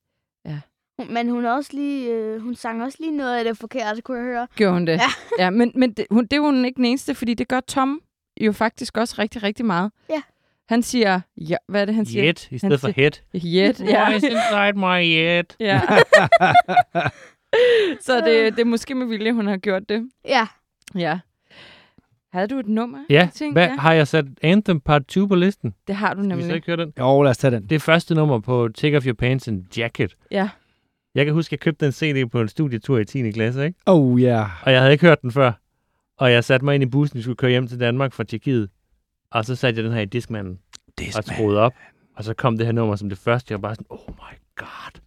[1.09, 4.17] Men hun er også lige, øh, hun sang også lige noget af det forkerte, kunne
[4.17, 4.47] jeg høre.
[4.55, 4.93] Gjorde hun det?
[4.93, 4.99] Ja.
[5.39, 8.01] ja men men det, hun, det er hun ikke den eneste, fordi det gør Tom
[8.45, 9.91] jo faktisk også rigtig, rigtig meget.
[10.09, 10.21] Ja.
[10.69, 12.25] Han siger, ja, hvad er det, han siger?
[12.29, 13.11] Yet, i stedet for head.
[13.35, 13.79] Yet.
[13.79, 14.09] Ja.
[14.11, 15.55] Voice inside my yet.
[15.69, 15.81] ja.
[18.01, 20.09] Så det, det er måske med vilje, hun har gjort det.
[20.27, 20.47] Ja,
[20.95, 21.19] Ja.
[22.33, 22.97] Havde du et nummer?
[23.09, 23.75] Ja, Ting, hvad, ja.
[23.75, 25.73] har jeg sat Anthem Part 2 på listen?
[25.87, 26.55] Det har du Skal vi så nemlig.
[26.55, 26.93] ikke høre den?
[26.99, 27.63] jo, lad os tage den.
[27.69, 30.15] Det er første nummer på Take Off Your Pants and Jacket.
[30.31, 30.49] Ja.
[31.15, 33.31] Jeg kan huske, at jeg købte den CD på en studietur i 10.
[33.31, 33.79] klasse, ikke?
[33.85, 34.27] Oh, ja.
[34.27, 34.49] Yeah.
[34.63, 35.51] Og jeg havde ikke hørt den før.
[36.21, 38.69] Og jeg satte mig ind i bussen, vi skulle køre hjem til Danmark fra Tjekkiet.
[39.31, 40.59] Og så satte jeg den her i diskmanden
[41.17, 41.73] og skruede op.
[42.15, 43.51] Og så kom det her nummer som det første.
[43.51, 45.01] Jeg var bare sådan, oh my god.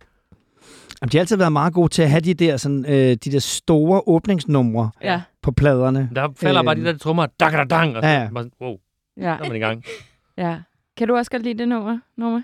[1.02, 3.16] Jamen, de har altid været meget gode til at have de der, sådan, øh, de
[3.16, 5.22] der store åbningsnumre Ja.
[5.42, 6.10] på pladerne.
[6.14, 6.84] Der falder bare Øhm.
[6.84, 8.76] de der trommer, dang, dang, dang, og så Ja, bare sådan, wow,
[9.16, 9.36] Ja.
[9.38, 9.84] så er man i gang.
[10.38, 10.58] ja.
[10.96, 12.42] Kan du også godt lide det nummer, Norma?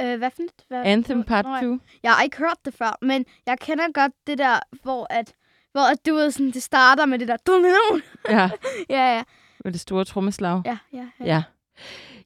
[0.00, 0.50] øh, hvad for et?
[0.68, 0.82] Hvad?
[0.84, 1.78] Anthem Part Nå, 2?
[2.02, 5.32] Jeg har ikke hørt det før, men jeg kender godt det der, hvor at,
[5.76, 7.36] hvor du ved, sådan, det starter med det der.
[8.30, 8.50] Ja.
[8.96, 9.22] ja, ja,
[9.64, 10.62] Med det store trommeslag.
[10.64, 11.24] ja, ja, ja.
[11.26, 11.42] Ja.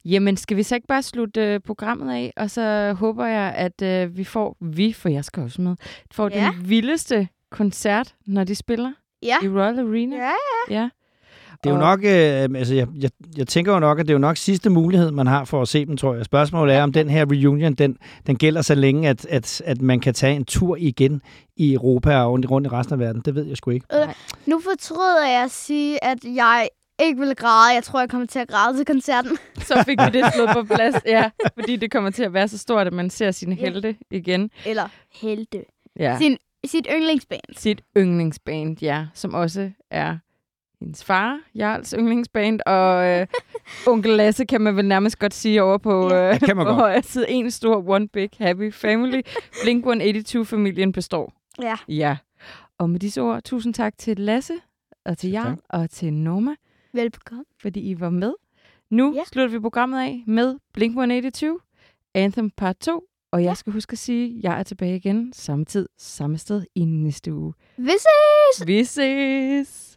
[0.05, 3.83] Jamen, skal vi så ikke bare slutte øh, programmet af, og så håber jeg, at
[3.83, 5.77] øh, vi får, vi, for jeg skal også med,
[6.11, 6.51] får Ja.
[6.57, 8.93] den vildeste koncert, når de spiller
[9.23, 9.37] Ja.
[9.43, 10.17] i Royal Arena.
[10.17, 10.31] Ja,
[10.71, 10.89] ja.
[11.65, 14.15] Det er jo nok, øh, altså jeg, jeg, jeg tænker jo nok, at det er
[14.15, 16.25] jo nok sidste mulighed, man har for at se dem, tror jeg.
[16.25, 17.97] Spørgsmålet er, om den her reunion, den,
[18.27, 21.23] den gælder så længe, at, at, at man kan tage en tur igen
[21.57, 23.23] i Europa og rundt, rundt i resten af verden.
[23.25, 23.87] Det ved jeg sgu ikke.
[24.47, 26.69] Nu fortryder jeg at sige, at jeg
[27.01, 27.75] ikke vil græde.
[27.75, 29.39] Jeg tror, jeg kommer til at græde til koncerten.
[29.69, 31.31] Så fik vi det slået på plads, ja.
[31.55, 34.51] Fordi det kommer til at være så stort, at man ser sine helte igen.
[34.67, 35.65] Eller helte.
[35.99, 36.19] Ja.
[36.19, 37.57] Sin, sit yndlingsband.
[37.57, 39.07] Sit yndlingsband, ja.
[39.15, 40.17] Som også er
[40.81, 42.61] hendes far, Jarls yndlingsband.
[42.67, 43.27] Og øh,
[43.93, 46.29] onkel Lasse kan man vel nærmest godt sige over på, Ja.
[46.29, 46.81] øh, Det kan man på godt.
[46.81, 47.31] højre side.
[47.31, 49.21] En stor One Big Happy Family.
[49.63, 51.33] Blink-182-familien består.
[51.63, 51.77] Ja.
[51.89, 52.17] Ja.
[52.79, 54.55] Og med disse ord, tusind tak til Lasse,
[55.05, 56.55] og til Jarl, og til Norma,
[56.93, 57.45] Velbekomme.
[57.63, 58.33] fordi I var med.
[58.91, 59.19] Nu Ja.
[59.19, 59.25] ja.
[59.25, 61.67] slutter vi programmet af med Blink-182,
[62.15, 65.65] Anthem Part 2, og jeg skal huske at sige, at jeg er tilbage igen samme
[65.65, 67.53] tid, samme sted i næste uge.
[67.77, 68.67] Vi ses!
[68.67, 69.90] Vi ses!